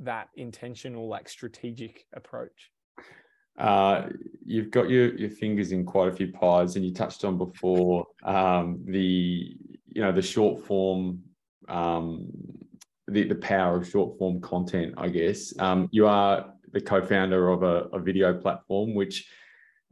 that 0.00 0.28
intentional, 0.34 1.08
like 1.08 1.28
strategic 1.28 2.04
approach? 2.14 2.70
Uh, 3.58 4.08
you've 4.44 4.70
got 4.70 4.88
your 4.88 5.14
your 5.16 5.30
fingers 5.30 5.72
in 5.72 5.84
quite 5.84 6.08
a 6.08 6.12
few 6.12 6.28
pies, 6.32 6.76
and 6.76 6.84
you 6.84 6.92
touched 6.92 7.24
on 7.24 7.38
before 7.38 8.06
um, 8.24 8.82
the 8.86 9.56
you 9.92 10.02
know 10.02 10.12
the 10.12 10.22
short 10.22 10.64
form, 10.64 11.22
um, 11.68 12.28
the 13.08 13.24
the 13.24 13.34
power 13.34 13.76
of 13.76 13.88
short 13.88 14.18
form 14.18 14.40
content. 14.40 14.94
I 14.96 15.08
guess 15.08 15.58
um, 15.58 15.88
you 15.90 16.06
are 16.06 16.52
the 16.72 16.80
co-founder 16.80 17.48
of 17.48 17.62
a, 17.62 17.88
a 17.96 17.98
video 17.98 18.34
platform 18.34 18.94
which 18.94 19.26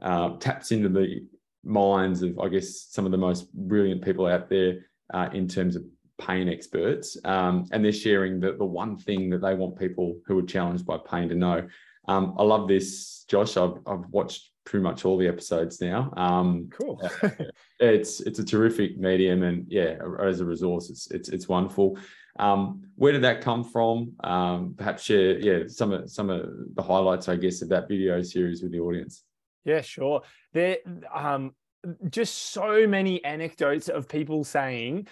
uh, 0.02 0.36
taps 0.36 0.70
into 0.72 0.88
the 0.88 1.26
minds 1.64 2.22
of 2.22 2.38
I 2.38 2.48
guess 2.48 2.86
some 2.90 3.06
of 3.06 3.12
the 3.12 3.18
most 3.18 3.52
brilliant 3.54 4.04
people 4.04 4.26
out 4.26 4.50
there 4.50 4.86
uh, 5.12 5.30
in 5.32 5.48
terms 5.48 5.76
of 5.76 5.84
pain 6.18 6.48
experts, 6.48 7.16
um, 7.24 7.66
and 7.72 7.84
they're 7.84 7.92
sharing 7.92 8.40
the, 8.40 8.52
the 8.52 8.64
one 8.64 8.96
thing 8.96 9.30
that 9.30 9.40
they 9.40 9.54
want 9.54 9.78
people 9.78 10.16
who 10.26 10.38
are 10.38 10.42
challenged 10.42 10.86
by 10.86 10.98
pain 10.98 11.28
to 11.28 11.34
know. 11.34 11.66
Um, 12.06 12.34
I 12.38 12.42
love 12.42 12.68
this, 12.68 13.24
Josh. 13.28 13.56
I've, 13.56 13.78
I've 13.86 14.06
watched 14.10 14.50
pretty 14.64 14.82
much 14.82 15.04
all 15.04 15.16
the 15.16 15.28
episodes 15.28 15.80
now. 15.80 16.12
Um, 16.16 16.68
cool. 16.72 17.00
it's 17.80 18.20
it's 18.20 18.38
a 18.38 18.44
terrific 18.44 18.98
medium, 18.98 19.42
and 19.42 19.66
yeah, 19.68 19.96
as 20.22 20.40
a 20.40 20.44
resource, 20.44 20.90
it's 20.90 21.10
it's 21.10 21.28
it's 21.28 21.48
wonderful. 21.48 21.98
Um, 22.38 22.82
where 22.96 23.12
did 23.12 23.22
that 23.22 23.40
come 23.40 23.62
from? 23.62 24.12
Um, 24.24 24.74
perhaps 24.76 25.04
share 25.04 25.38
yeah 25.38 25.64
some 25.68 25.92
of 25.92 26.10
some 26.10 26.30
of 26.30 26.48
the 26.74 26.82
highlights, 26.82 27.28
I 27.28 27.36
guess, 27.36 27.62
of 27.62 27.68
that 27.70 27.88
video 27.88 28.22
series 28.22 28.62
with 28.62 28.72
the 28.72 28.80
audience. 28.80 29.24
Yeah, 29.64 29.80
sure. 29.80 30.22
There, 30.52 30.78
um, 31.14 31.54
just 32.10 32.52
so 32.52 32.86
many 32.86 33.24
anecdotes 33.24 33.88
of 33.88 34.08
people 34.08 34.44
saying 34.44 35.08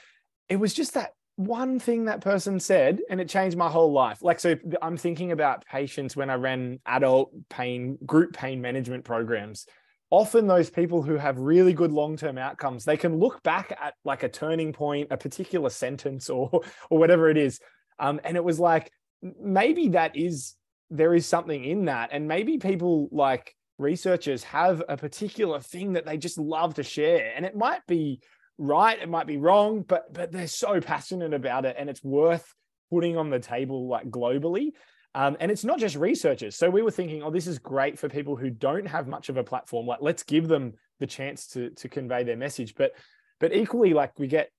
it 0.48 0.56
was 0.56 0.74
just 0.74 0.94
that 0.94 1.14
one 1.36 1.78
thing 1.78 2.04
that 2.04 2.20
person 2.20 2.60
said 2.60 3.00
and 3.08 3.20
it 3.20 3.28
changed 3.28 3.56
my 3.56 3.68
whole 3.68 3.92
life. 3.92 4.22
Like 4.22 4.40
so 4.40 4.56
i'm 4.80 4.96
thinking 4.96 5.32
about 5.32 5.64
patients 5.64 6.16
when 6.16 6.30
i 6.30 6.34
ran 6.34 6.78
adult 6.86 7.32
pain 7.48 7.98
group 8.04 8.32
pain 8.34 8.60
management 8.60 9.04
programs. 9.04 9.66
Often 10.10 10.46
those 10.46 10.68
people 10.68 11.02
who 11.02 11.16
have 11.16 11.38
really 11.38 11.72
good 11.72 11.90
long-term 11.90 12.36
outcomes 12.36 12.84
they 12.84 12.96
can 12.96 13.18
look 13.18 13.42
back 13.42 13.76
at 13.80 13.94
like 14.04 14.22
a 14.22 14.28
turning 14.28 14.72
point 14.72 15.08
a 15.10 15.16
particular 15.16 15.70
sentence 15.70 16.28
or 16.28 16.50
or 16.90 16.98
whatever 16.98 17.30
it 17.30 17.36
is 17.36 17.60
um, 17.98 18.20
and 18.24 18.36
it 18.36 18.44
was 18.44 18.60
like 18.60 18.90
maybe 19.22 19.88
that 19.88 20.16
is 20.16 20.56
there 20.92 21.14
is 21.14 21.26
something 21.26 21.64
in 21.64 21.86
that. 21.86 22.10
And 22.12 22.28
maybe 22.28 22.58
people 22.58 23.08
like 23.10 23.54
researchers 23.78 24.44
have 24.44 24.82
a 24.88 24.96
particular 24.96 25.58
thing 25.58 25.94
that 25.94 26.04
they 26.04 26.18
just 26.18 26.38
love 26.38 26.74
to 26.74 26.82
share. 26.82 27.32
And 27.34 27.46
it 27.46 27.56
might 27.56 27.84
be 27.88 28.20
right 28.58 29.00
it 29.00 29.08
might 29.08 29.26
be 29.26 29.38
wrong 29.38 29.82
but 29.82 30.12
but 30.12 30.30
they're 30.30 30.46
so 30.46 30.80
passionate 30.80 31.34
about 31.34 31.64
it 31.64 31.74
and 31.78 31.88
it's 31.88 32.04
worth 32.04 32.54
putting 32.92 33.16
on 33.16 33.30
the 33.30 33.38
table 33.38 33.88
like 33.88 34.10
globally. 34.10 34.72
Um, 35.14 35.36
and 35.40 35.50
it's 35.50 35.64
not 35.64 35.78
just 35.78 35.96
researchers. 35.96 36.56
So 36.56 36.70
we 36.70 36.82
were 36.82 36.90
thinking 36.90 37.22
oh 37.22 37.30
this 37.30 37.46
is 37.46 37.58
great 37.58 37.98
for 37.98 38.08
people 38.08 38.36
who 38.36 38.50
don't 38.50 38.86
have 38.86 39.08
much 39.08 39.28
of 39.28 39.36
a 39.36 39.44
platform. 39.44 39.86
Like 39.86 40.00
let's 40.02 40.22
give 40.22 40.46
them 40.46 40.74
the 41.00 41.06
chance 41.06 41.48
to 41.48 41.70
to 41.70 41.88
convey 41.88 42.22
their 42.24 42.36
message. 42.36 42.74
But 42.74 42.92
but 43.40 43.54
equally 43.54 43.94
like 43.94 44.18
we 44.18 44.26
get 44.26 44.50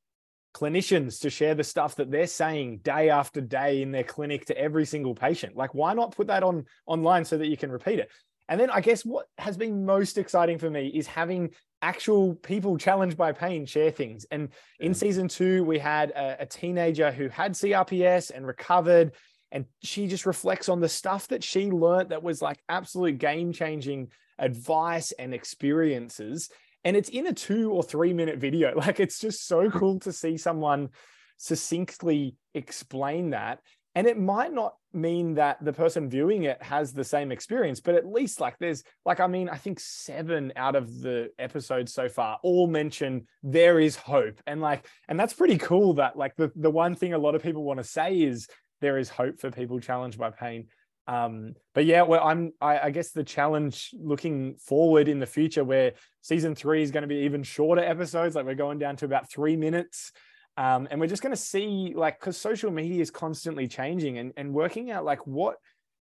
clinicians 0.56 1.22
to 1.22 1.30
share 1.30 1.56
the 1.56 1.64
stuff 1.64 1.96
that 1.96 2.12
they're 2.12 2.28
saying 2.28 2.80
day 2.84 3.10
after 3.10 3.42
day 3.42 3.82
in 3.82 3.92
their 3.92 4.04
clinic 4.04 4.46
to 4.46 4.58
every 4.58 4.86
single 4.86 5.16
patient. 5.16 5.56
Like 5.56 5.74
why 5.74 5.94
not 5.94 6.16
put 6.16 6.28
that 6.28 6.44
on 6.44 6.66
online 6.86 7.26
so 7.26 7.38
that 7.38 7.48
you 7.48 7.58
can 7.58 7.72
repeat 7.72 8.00
it? 8.00 8.10
And 8.50 8.60
then 8.60 8.70
I 8.70 8.82
guess 8.82 9.06
what 9.06 9.28
has 9.38 9.58
been 9.58 9.86
most 9.86 10.18
exciting 10.18 10.60
for 10.60 10.70
me 10.70 10.88
is 10.88 11.08
having 11.08 11.52
actual 11.84 12.34
people 12.36 12.78
challenged 12.78 13.18
by 13.18 13.34
pain 13.34 13.66
share 13.66 13.92
things. 13.92 14.26
And 14.32 14.50
in 14.80 14.94
season 14.94 15.28
two, 15.28 15.64
we 15.66 15.78
had 15.78 16.12
a, 16.12 16.38
a, 16.44 16.46
teenager 16.46 17.12
who 17.12 17.28
had 17.28 17.54
CRPS 17.54 18.32
and 18.34 18.48
recovered. 18.48 19.12
And 19.52 19.66
she 19.84 20.08
just 20.08 20.26
reflects 20.26 20.70
on 20.70 20.80
the 20.80 20.90
stuff 20.90 21.28
that 21.28 21.44
she 21.44 21.70
learned 21.70 22.10
that 22.10 22.24
was 22.24 22.42
like 22.42 22.58
absolute 22.70 23.20
game 23.20 23.52
changing 23.52 24.12
advice 24.40 25.12
and 25.12 25.34
experiences. 25.34 26.50
And 26.86 26.96
it's 26.96 27.10
in 27.10 27.28
a 27.28 27.34
two 27.34 27.72
or 27.72 27.84
three 27.84 28.14
minute 28.14 28.40
video. 28.40 28.74
Like 28.78 29.00
it's 29.00 29.20
just 29.20 29.46
so 29.46 29.70
cool 29.80 30.00
to 30.00 30.14
see 30.14 30.38
someone 30.38 30.90
succinctly 31.38 32.38
explain 32.54 33.32
that 33.32 33.60
and 33.96 34.08
it 34.08 34.18
might 34.18 34.54
not 34.54 34.76
mean 34.92 35.36
that 35.36 35.64
the 35.64 35.74
person 35.74 36.10
viewing 36.10 36.44
it 36.44 36.62
has 36.62 36.94
the 36.94 37.04
same 37.04 37.32
experience 37.32 37.80
but 37.80 37.96
at 37.96 38.06
least 38.06 38.40
like 38.40 38.56
there's 38.60 38.84
like 39.06 39.20
i 39.20 39.26
mean 39.26 39.50
i 39.50 39.56
think 39.56 39.80
seven 39.80 40.54
out 40.56 40.76
of 40.76 41.02
the 41.02 41.30
episodes 41.40 41.94
so 41.94 42.08
far 42.08 42.38
all 42.44 42.68
mention 42.68 43.26
there 43.44 43.80
is 43.80 43.96
hope. 43.96 44.42
And 44.48 44.62
like 44.62 44.88
and 45.08 45.20
that's 45.20 45.34
pretty 45.34 45.58
cool 45.58 45.96
that 45.96 46.18
like 46.18 46.36
the, 46.36 46.52
the 46.56 46.70
one 46.70 46.96
thing 46.96 47.14
a 47.14 47.18
lot 47.18 47.36
of 47.36 47.44
people 47.44 47.64
want 47.64 47.80
to 47.80 47.84
say 47.84 48.22
is 48.22 48.48
there 48.82 48.98
is 48.98 49.10
hope 49.10 49.40
for 49.40 49.52
people 49.52 49.80
challenged 49.80 50.18
by 50.18 50.32
pain. 50.32 50.68
Um 51.08 51.56
but 51.74 51.86
yeah 51.86 52.04
well 52.04 52.26
i'm 52.26 52.54
I, 52.62 52.80
I, 52.80 52.90
guess 52.92 53.12
the 53.12 53.26
challenge 53.26 53.90
looking 53.94 54.56
forward 54.56 55.10
in 55.10 55.20
the 55.20 55.26
future 55.26 55.66
where 55.66 55.92
season 56.22 56.56
three 56.56 56.82
is 56.82 56.92
going 56.92 57.02
to 57.02 57.10
be 57.10 57.26
even 57.26 57.44
shorter 57.44 57.84
episodes. 57.84 58.36
Like 58.36 58.46
we're 58.46 58.56
going 58.56 58.80
down 58.80 58.96
to 58.98 59.06
about 59.06 59.30
three 59.30 59.58
minutes 59.58 60.14
um 60.58 60.88
and 60.92 61.00
we're 61.00 61.08
just 61.08 61.22
going 61.22 61.36
to 61.36 61.42
see 61.42 61.94
like 61.96 62.20
because 62.20 62.38
social 62.38 62.72
media 62.72 63.02
is 63.02 63.12
constantly 63.12 63.68
changing 63.68 64.18
and 64.18 64.34
and 64.38 64.54
working 64.54 64.92
out 64.92 65.04
like 65.06 65.26
what 65.26 65.56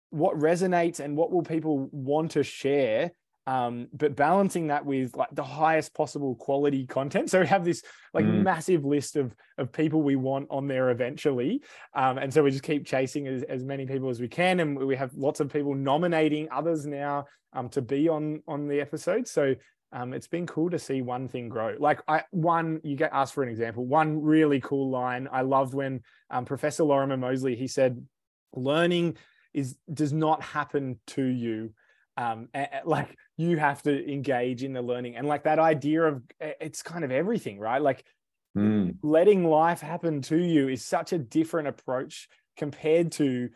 what 0.09 0.37
resonates 0.37 0.99
and 0.99 1.17
what 1.17 1.31
will 1.31 1.43
people 1.43 1.89
want 1.91 2.31
to 2.31 2.43
share 2.43 3.11
um, 3.45 3.87
but 3.91 4.15
balancing 4.15 4.67
that 4.67 4.85
with 4.85 5.15
like 5.15 5.29
the 5.33 5.43
highest 5.43 5.93
possible 5.93 6.35
quality 6.35 6.85
content. 6.85 7.29
So 7.29 7.41
we 7.41 7.47
have 7.47 7.65
this 7.65 7.83
like 8.13 8.25
mm. 8.25 8.41
massive 8.41 8.85
list 8.85 9.15
of 9.15 9.35
of 9.57 9.71
people 9.71 10.01
we 10.01 10.15
want 10.15 10.47
on 10.49 10.67
there 10.67 10.91
eventually, 10.91 11.61
um, 11.93 12.17
and 12.17 12.33
so 12.33 12.43
we 12.43 12.51
just 12.51 12.63
keep 12.63 12.85
chasing 12.85 13.27
as, 13.27 13.43
as 13.43 13.63
many 13.63 13.85
people 13.85 14.09
as 14.09 14.21
we 14.21 14.27
can, 14.27 14.59
and 14.59 14.77
we 14.77 14.95
have 14.95 15.13
lots 15.15 15.39
of 15.39 15.51
people 15.51 15.75
nominating 15.75 16.47
others 16.51 16.85
now 16.85 17.25
um, 17.53 17.69
to 17.69 17.81
be 17.81 18.07
on 18.07 18.41
on 18.47 18.67
the 18.67 18.79
episode. 18.79 19.27
So. 19.27 19.55
Um, 19.93 20.13
it's 20.13 20.27
been 20.27 20.47
cool 20.47 20.71
to 20.71 20.79
see 20.79 21.01
one 21.01 21.27
thing 21.27 21.49
grow. 21.49 21.75
Like 21.79 22.01
I, 22.07 22.23
one, 22.31 22.81
you 22.83 22.95
get 22.95 23.11
asked 23.13 23.33
for 23.33 23.43
an 23.43 23.49
example. 23.49 23.85
One 23.85 24.21
really 24.21 24.59
cool 24.59 24.89
line 24.89 25.29
I 25.31 25.41
loved 25.41 25.73
when 25.73 26.01
um, 26.31 26.45
Professor 26.45 26.83
Lorimer 26.83 27.15
Moseley 27.15 27.55
he 27.55 27.67
said, 27.67 28.05
"Learning 28.55 29.17
is 29.53 29.77
does 29.93 30.11
not 30.11 30.41
happen 30.41 30.99
to 31.07 31.23
you 31.23 31.73
um 32.17 32.49
like 32.85 33.15
you 33.37 33.57
have 33.57 33.81
to 33.83 34.11
engage 34.11 34.63
in 34.63 34.73
the 34.73 34.81
learning 34.81 35.15
and 35.15 35.27
like 35.27 35.43
that 35.43 35.59
idea 35.59 36.03
of 36.03 36.21
it's 36.39 36.83
kind 36.83 37.03
of 37.03 37.11
everything 37.11 37.59
right 37.59 37.81
like 37.81 38.03
mm. 38.57 38.95
letting 39.01 39.45
life 39.45 39.81
happen 39.81 40.21
to 40.21 40.37
you 40.37 40.67
is 40.67 40.83
such 40.83 41.13
a 41.13 41.17
different 41.17 41.67
approach 41.67 42.27
compared 42.57 43.11
to 43.11 43.49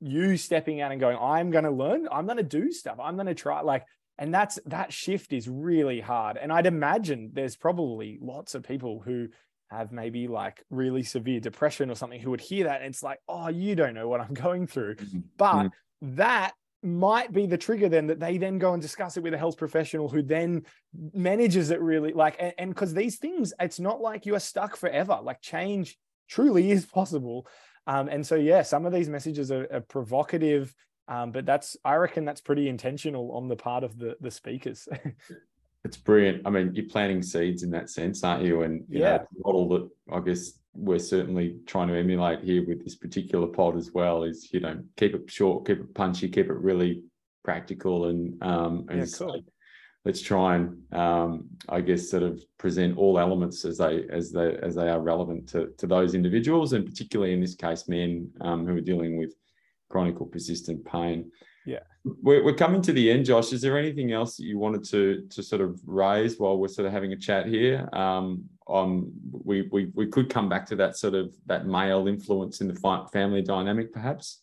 you 0.00 0.36
stepping 0.36 0.80
out 0.80 0.92
and 0.92 1.00
going 1.00 1.16
i'm 1.20 1.50
going 1.50 1.64
to 1.64 1.70
learn 1.70 2.08
i'm 2.10 2.26
going 2.26 2.36
to 2.36 2.42
do 2.42 2.72
stuff 2.72 2.98
i'm 3.00 3.14
going 3.14 3.26
to 3.26 3.34
try 3.34 3.60
like 3.60 3.84
and 4.18 4.32
that's 4.32 4.58
that 4.66 4.92
shift 4.92 5.32
is 5.32 5.48
really 5.48 6.00
hard 6.00 6.36
and 6.36 6.52
i'd 6.52 6.66
imagine 6.66 7.30
there's 7.32 7.56
probably 7.56 8.18
lots 8.20 8.54
of 8.54 8.62
people 8.62 9.00
who 9.04 9.28
have 9.70 9.90
maybe 9.90 10.28
like 10.28 10.62
really 10.70 11.02
severe 11.02 11.40
depression 11.40 11.90
or 11.90 11.94
something 11.94 12.20
who 12.20 12.30
would 12.30 12.40
hear 12.40 12.64
that 12.64 12.82
and 12.82 12.90
it's 12.90 13.02
like 13.02 13.18
oh 13.28 13.48
you 13.48 13.74
don't 13.74 13.94
know 13.94 14.08
what 14.08 14.20
i'm 14.20 14.34
going 14.34 14.66
through 14.66 14.94
mm-hmm. 14.94 15.20
but 15.36 15.64
mm-hmm. 15.64 16.16
that 16.16 16.52
might 16.82 17.32
be 17.32 17.46
the 17.46 17.56
trigger 17.56 17.88
then 17.88 18.08
that 18.08 18.18
they 18.18 18.38
then 18.38 18.58
go 18.58 18.72
and 18.72 18.82
discuss 18.82 19.16
it 19.16 19.22
with 19.22 19.34
a 19.34 19.38
health 19.38 19.56
professional 19.56 20.08
who 20.08 20.20
then 20.20 20.64
manages 21.14 21.70
it 21.70 21.80
really 21.80 22.12
like 22.12 22.36
and 22.58 22.70
because 22.70 22.92
these 22.92 23.18
things 23.18 23.52
it's 23.60 23.78
not 23.78 24.00
like 24.00 24.26
you 24.26 24.34
are 24.34 24.40
stuck 24.40 24.76
forever 24.76 25.18
like 25.22 25.40
change 25.40 25.96
truly 26.28 26.70
is 26.72 26.84
possible 26.84 27.46
um, 27.86 28.08
and 28.08 28.26
so 28.26 28.34
yeah 28.34 28.62
some 28.62 28.84
of 28.84 28.92
these 28.92 29.08
messages 29.08 29.50
are, 29.52 29.66
are 29.72 29.80
provocative 29.80 30.74
um, 31.12 31.32
but 31.32 31.44
that's 31.44 31.76
i 31.84 31.94
reckon 31.94 32.24
that's 32.24 32.40
pretty 32.40 32.68
intentional 32.68 33.32
on 33.32 33.48
the 33.48 33.56
part 33.56 33.84
of 33.84 33.98
the 33.98 34.16
the 34.20 34.30
speakers 34.30 34.88
it's 35.84 35.96
brilliant 35.96 36.42
i 36.46 36.50
mean 36.50 36.72
you're 36.74 36.88
planting 36.88 37.22
seeds 37.22 37.62
in 37.62 37.70
that 37.70 37.90
sense 37.90 38.22
aren't 38.24 38.44
you 38.44 38.62
and 38.62 38.84
you 38.88 39.00
yeah. 39.00 39.18
know 39.18 39.26
model 39.44 39.68
that 39.68 39.88
i 40.12 40.20
guess 40.20 40.52
we're 40.74 40.98
certainly 40.98 41.56
trying 41.66 41.88
to 41.88 41.94
emulate 41.94 42.40
here 42.40 42.64
with 42.66 42.82
this 42.82 42.94
particular 42.94 43.46
pod 43.46 43.76
as 43.76 43.92
well 43.92 44.22
is 44.22 44.52
you 44.52 44.60
know 44.60 44.78
keep 44.96 45.14
it 45.14 45.30
short 45.30 45.66
keep 45.66 45.78
it 45.78 45.94
punchy 45.94 46.28
keep 46.28 46.46
it 46.46 46.54
really 46.54 47.02
practical 47.44 48.06
and 48.06 48.42
um 48.42 48.86
and 48.88 49.00
yeah, 49.00 49.06
cool. 49.18 49.42
let's 50.04 50.22
try 50.22 50.56
and 50.56 50.94
um 50.94 51.44
i 51.68 51.80
guess 51.80 52.08
sort 52.08 52.22
of 52.22 52.42
present 52.58 52.96
all 52.96 53.18
elements 53.18 53.64
as 53.64 53.76
they 53.76 54.06
as 54.08 54.32
they 54.32 54.56
as 54.62 54.74
they 54.74 54.88
are 54.88 55.00
relevant 55.00 55.46
to 55.48 55.68
to 55.76 55.86
those 55.86 56.14
individuals 56.14 56.72
and 56.72 56.86
particularly 56.86 57.34
in 57.34 57.40
this 57.40 57.54
case 57.54 57.88
men 57.88 58.30
um, 58.40 58.64
who 58.64 58.76
are 58.76 58.80
dealing 58.80 59.18
with 59.18 59.34
chronic 59.92 60.20
or 60.20 60.26
persistent 60.26 60.84
pain. 60.84 61.30
Yeah. 61.66 61.80
We're, 62.04 62.42
we're 62.42 62.54
coming 62.54 62.82
to 62.82 62.92
the 62.92 63.10
end 63.10 63.26
josh. 63.26 63.52
Is 63.52 63.60
there 63.60 63.78
anything 63.78 64.10
else 64.12 64.36
that 64.36 64.44
you 64.44 64.58
wanted 64.58 64.84
to 64.86 65.26
to 65.30 65.42
sort 65.42 65.60
of 65.60 65.80
raise 65.86 66.38
while 66.38 66.58
we're 66.58 66.68
sort 66.68 66.86
of 66.86 66.92
having 66.92 67.12
a 67.12 67.16
chat 67.16 67.46
here? 67.46 67.88
Um 67.92 68.44
um 68.68 69.12
we 69.30 69.68
we, 69.70 69.90
we 69.94 70.06
could 70.06 70.28
come 70.30 70.48
back 70.48 70.66
to 70.66 70.76
that 70.76 70.96
sort 70.96 71.14
of 71.14 71.34
that 71.46 71.66
male 71.66 72.08
influence 72.08 72.60
in 72.60 72.68
the 72.68 73.06
family 73.12 73.42
dynamic 73.42 73.92
perhaps? 73.92 74.40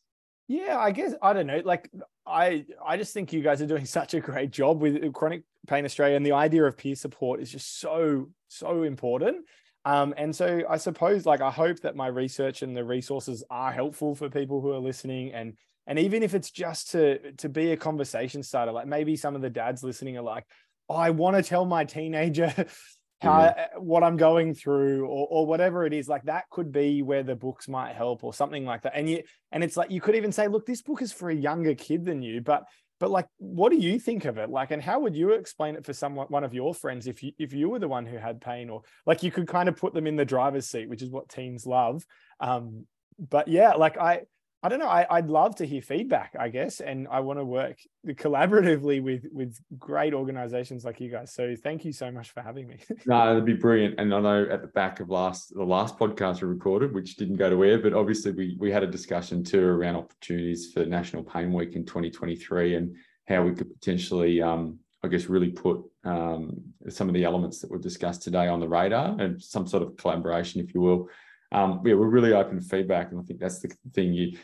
Yeah 0.48 0.78
i 0.80 0.92
guess 0.92 1.14
i 1.22 1.34
don't 1.34 1.48
know. 1.48 1.62
Like 1.66 1.92
i 2.26 2.66
i 2.86 2.96
just 2.96 3.14
think 3.14 3.34
you 3.34 3.42
guys 3.42 3.62
are 3.62 3.68
doing 3.68 3.86
such 4.00 4.14
a 4.14 4.20
great 4.20 4.52
job 4.52 4.82
with 4.82 5.14
chronic 5.14 5.44
pain 5.68 5.84
australia 5.84 6.16
and 6.16 6.26
the 6.26 6.32
idea 6.32 6.64
of 6.64 6.78
peer 6.78 6.96
support 6.96 7.42
is 7.42 7.52
just 7.52 7.80
so 7.80 8.30
so 8.48 8.84
important 8.84 9.46
um, 9.86 10.14
and 10.18 10.36
so 10.36 10.64
I 10.70 10.78
suppose 10.78 11.26
like 11.26 11.42
I 11.42 11.52
hope 11.52 11.80
that 11.82 11.96
my 11.96 12.08
research 12.08 12.62
and 12.62 12.76
the 12.76 12.84
resources 12.84 13.44
are 13.50 13.72
helpful 13.72 14.16
for 14.16 14.30
people 14.30 14.62
who 14.62 14.72
are 14.72 14.80
listening 14.80 15.34
and 15.34 15.54
and 15.90 15.98
even 15.98 16.24
if 16.24 16.34
it's 16.34 16.52
just 16.52 16.92
to 16.92 17.34
to 17.34 17.50
be 17.50 17.72
a 17.72 17.78
conversation 17.78 18.44
starter 18.44 18.72
like 18.72 18.88
maybe 18.88 19.18
some 19.18 19.36
of 19.36 19.42
the 19.42 19.50
dads 19.50 19.84
listening 19.84 20.18
are 20.18 20.24
like 20.24 20.46
oh, 20.88 20.96
i 20.96 21.10
want 21.10 21.36
to 21.36 21.44
tell 21.44 21.66
my 21.66 21.84
teenager 21.84 22.54
how 23.22 23.42
mm-hmm. 23.42 23.84
what 23.84 24.04
i'm 24.04 24.16
going 24.16 24.54
through 24.54 25.06
or, 25.06 25.28
or 25.30 25.46
whatever 25.46 25.86
it 25.86 25.92
is 25.92 26.08
like 26.08 26.24
that 26.24 26.46
could 26.50 26.72
be 26.72 27.02
where 27.02 27.24
the 27.24 27.36
books 27.36 27.68
might 27.68 27.94
help 27.94 28.24
or 28.24 28.34
something 28.34 28.66
like 28.66 28.84
that 28.84 28.96
and 28.96 29.10
you 29.10 29.22
and 29.52 29.64
it's 29.64 29.76
like 29.76 29.92
you 29.92 30.00
could 30.00 30.16
even 30.16 30.32
say 30.32 30.48
look 30.48 30.66
this 30.66 30.82
book 30.82 31.02
is 31.02 31.12
for 31.12 31.30
a 31.30 31.36
younger 31.36 31.76
kid 31.76 32.06
than 32.06 32.22
you 32.22 32.40
but 32.40 32.64
but 33.00 33.10
like 33.10 33.28
what 33.38 33.72
do 33.72 33.78
you 33.78 34.00
think 34.00 34.26
of 34.26 34.38
it? 34.38 34.50
Like 34.50 34.72
and 34.72 34.82
how 34.82 35.00
would 35.00 35.16
you 35.16 35.32
explain 35.32 35.76
it 35.76 35.86
for 35.86 35.94
someone 35.94 36.28
one 36.28 36.44
of 36.44 36.54
your 36.54 36.74
friends 36.74 37.08
if 37.08 37.24
you 37.24 37.32
if 37.40 37.54
you 37.54 37.70
were 37.70 37.80
the 37.80 37.88
one 37.88 38.06
who 38.06 38.18
had 38.18 38.42
pain 38.42 38.70
or 38.70 38.82
like 39.06 39.24
you 39.24 39.32
could 39.32 39.48
kind 39.48 39.70
of 39.70 39.76
put 39.76 39.94
them 39.94 40.08
in 40.08 40.16
the 40.16 40.26
driver's 40.26 40.68
seat 40.68 40.90
which 40.90 41.02
is 41.02 41.10
what 41.10 41.30
teens 41.30 41.66
love. 41.66 42.06
Um 42.40 42.86
but 43.30 43.48
yeah 43.50 43.74
like 43.74 43.98
i 43.98 44.22
I 44.62 44.68
don't 44.68 44.80
know. 44.80 44.90
I, 44.90 45.22
would 45.22 45.30
love 45.30 45.56
to 45.58 45.66
hear 45.66 45.82
feedback, 45.82 46.36
I 46.38 46.50
guess, 46.50 46.82
and 46.82 47.08
I 47.10 47.22
want 47.22 47.40
to 47.40 47.46
work 47.46 47.78
collaboratively 48.08 49.02
with 49.02 49.26
with 49.32 49.58
great 49.78 50.14
organizations 50.14 50.84
like 50.84 51.00
you 51.00 51.10
guys. 51.10 51.34
So 51.34 51.56
thank 51.56 51.86
you 51.86 51.94
so 51.94 52.12
much 52.12 52.32
for 52.32 52.42
having 52.42 52.68
me. 52.68 52.80
no, 53.06 53.32
it'd 53.32 53.46
be 53.46 53.54
brilliant. 53.54 54.00
And 54.00 54.14
I 54.14 54.20
know 54.20 54.48
at 54.52 54.62
the 54.62 54.68
back 54.68 55.00
of 55.00 55.10
last 55.10 55.54
the 55.56 55.64
last 55.64 55.98
podcast 55.98 56.42
we 56.42 56.50
recorded, 56.50 56.94
which 56.94 57.16
didn't 57.16 57.38
go 57.38 57.50
to 57.50 57.64
air, 57.64 57.80
but 57.80 57.94
obviously 57.94 58.32
we 58.34 58.58
we 58.60 58.70
had 58.70 58.84
a 58.84 58.88
discussion 58.88 59.44
too 59.44 59.64
around 59.64 59.96
opportunities 59.96 60.74
for 60.74 60.86
National 60.86 61.24
Pain 61.24 61.54
Week 61.54 61.76
in 61.76 61.86
2023 61.86 62.76
and 62.76 62.96
how 63.30 63.44
we 63.44 63.54
could 63.54 63.72
potentially, 63.74 64.42
um, 64.42 64.80
I 65.04 65.08
guess, 65.08 65.28
really 65.28 65.52
put 65.52 65.82
um, 66.04 66.60
some 66.90 67.08
of 67.08 67.14
the 67.14 67.24
elements 67.24 67.60
that 67.62 67.72
we've 67.72 67.80
discussed 67.80 68.24
today 68.24 68.48
on 68.48 68.60
the 68.60 68.68
radar 68.68 69.16
and 69.22 69.42
some 69.42 69.68
sort 69.68 69.84
of 69.84 69.96
collaboration, 69.96 70.60
if 70.60 70.74
you 70.74 70.82
will 70.82 71.08
um, 71.52 71.82
yeah, 71.86 71.96
we're 71.96 72.08
really 72.08 72.34
open 72.34 72.60
to 72.60 72.66
feedback, 72.66 73.12
and 73.12 73.20
I 73.20 73.24
think 73.24 73.40
that's 73.40 73.60
the 73.60 73.74
thing 73.94 74.14
you 74.14 74.38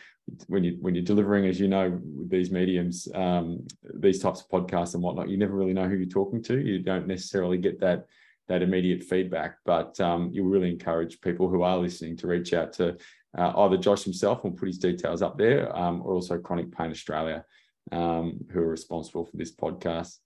when 0.47 0.63
you 0.63 0.77
when 0.81 0.95
you're 0.95 1.03
delivering, 1.03 1.45
as 1.45 1.59
you 1.59 1.67
know, 1.67 1.99
with 2.03 2.29
these 2.29 2.51
mediums, 2.51 3.07
um, 3.13 3.65
these 3.93 4.19
types 4.19 4.41
of 4.41 4.49
podcasts 4.49 4.95
and 4.95 5.03
whatnot, 5.03 5.29
you 5.29 5.37
never 5.37 5.55
really 5.55 5.73
know 5.73 5.87
who 5.87 5.95
you're 5.95 6.07
talking 6.07 6.41
to. 6.43 6.59
You 6.59 6.79
don't 6.79 7.07
necessarily 7.07 7.57
get 7.57 7.79
that 7.81 8.05
that 8.47 8.61
immediate 8.61 9.03
feedback, 9.03 9.57
but 9.65 9.99
um, 9.99 10.29
you 10.31 10.43
really 10.47 10.69
encourage 10.69 11.21
people 11.21 11.49
who 11.49 11.63
are 11.63 11.77
listening 11.77 12.15
to 12.17 12.27
reach 12.27 12.53
out 12.53 12.73
to 12.73 12.95
uh, 13.37 13.53
either 13.57 13.77
Josh 13.77 14.03
himself, 14.03 14.43
and 14.43 14.55
put 14.55 14.67
his 14.67 14.77
details 14.77 15.21
up 15.21 15.37
there, 15.37 15.75
um, 15.75 16.01
or 16.01 16.13
also 16.13 16.37
Chronic 16.37 16.75
Pain 16.75 16.91
Australia, 16.91 17.43
um, 17.91 18.39
who 18.51 18.61
are 18.61 18.69
responsible 18.69 19.25
for 19.25 19.37
this 19.37 19.53
podcast. 19.53 20.17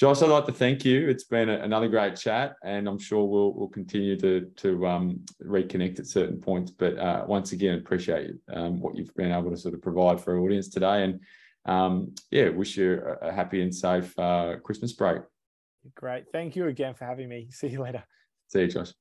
Josh, 0.00 0.22
I'd 0.22 0.30
like 0.30 0.46
to 0.46 0.52
thank 0.52 0.82
you. 0.86 1.10
It's 1.10 1.24
been 1.24 1.50
a, 1.50 1.58
another 1.58 1.86
great 1.86 2.16
chat, 2.16 2.56
and 2.64 2.88
I'm 2.88 2.98
sure 2.98 3.22
we'll 3.22 3.52
we'll 3.52 3.68
continue 3.68 4.18
to 4.20 4.50
to 4.56 4.86
um, 4.86 5.20
reconnect 5.44 5.98
at 5.98 6.06
certain 6.06 6.40
points. 6.40 6.70
But 6.70 6.98
uh, 6.98 7.24
once 7.28 7.52
again, 7.52 7.74
appreciate 7.74 8.30
um, 8.50 8.80
what 8.80 8.96
you've 8.96 9.14
been 9.14 9.30
able 9.30 9.50
to 9.50 9.58
sort 9.58 9.74
of 9.74 9.82
provide 9.82 10.18
for 10.18 10.32
our 10.32 10.40
audience 10.40 10.70
today, 10.70 11.04
and 11.04 11.20
um, 11.66 12.14
yeah, 12.30 12.48
wish 12.48 12.78
you 12.78 13.02
a, 13.20 13.28
a 13.28 13.30
happy 13.30 13.60
and 13.60 13.74
safe 13.74 14.18
uh, 14.18 14.54
Christmas 14.64 14.94
break. 14.94 15.20
Great, 15.96 16.24
thank 16.32 16.56
you 16.56 16.68
again 16.68 16.94
for 16.94 17.04
having 17.04 17.28
me. 17.28 17.48
See 17.50 17.68
you 17.68 17.82
later. 17.82 18.02
See 18.48 18.60
you, 18.60 18.68
Josh. 18.68 18.92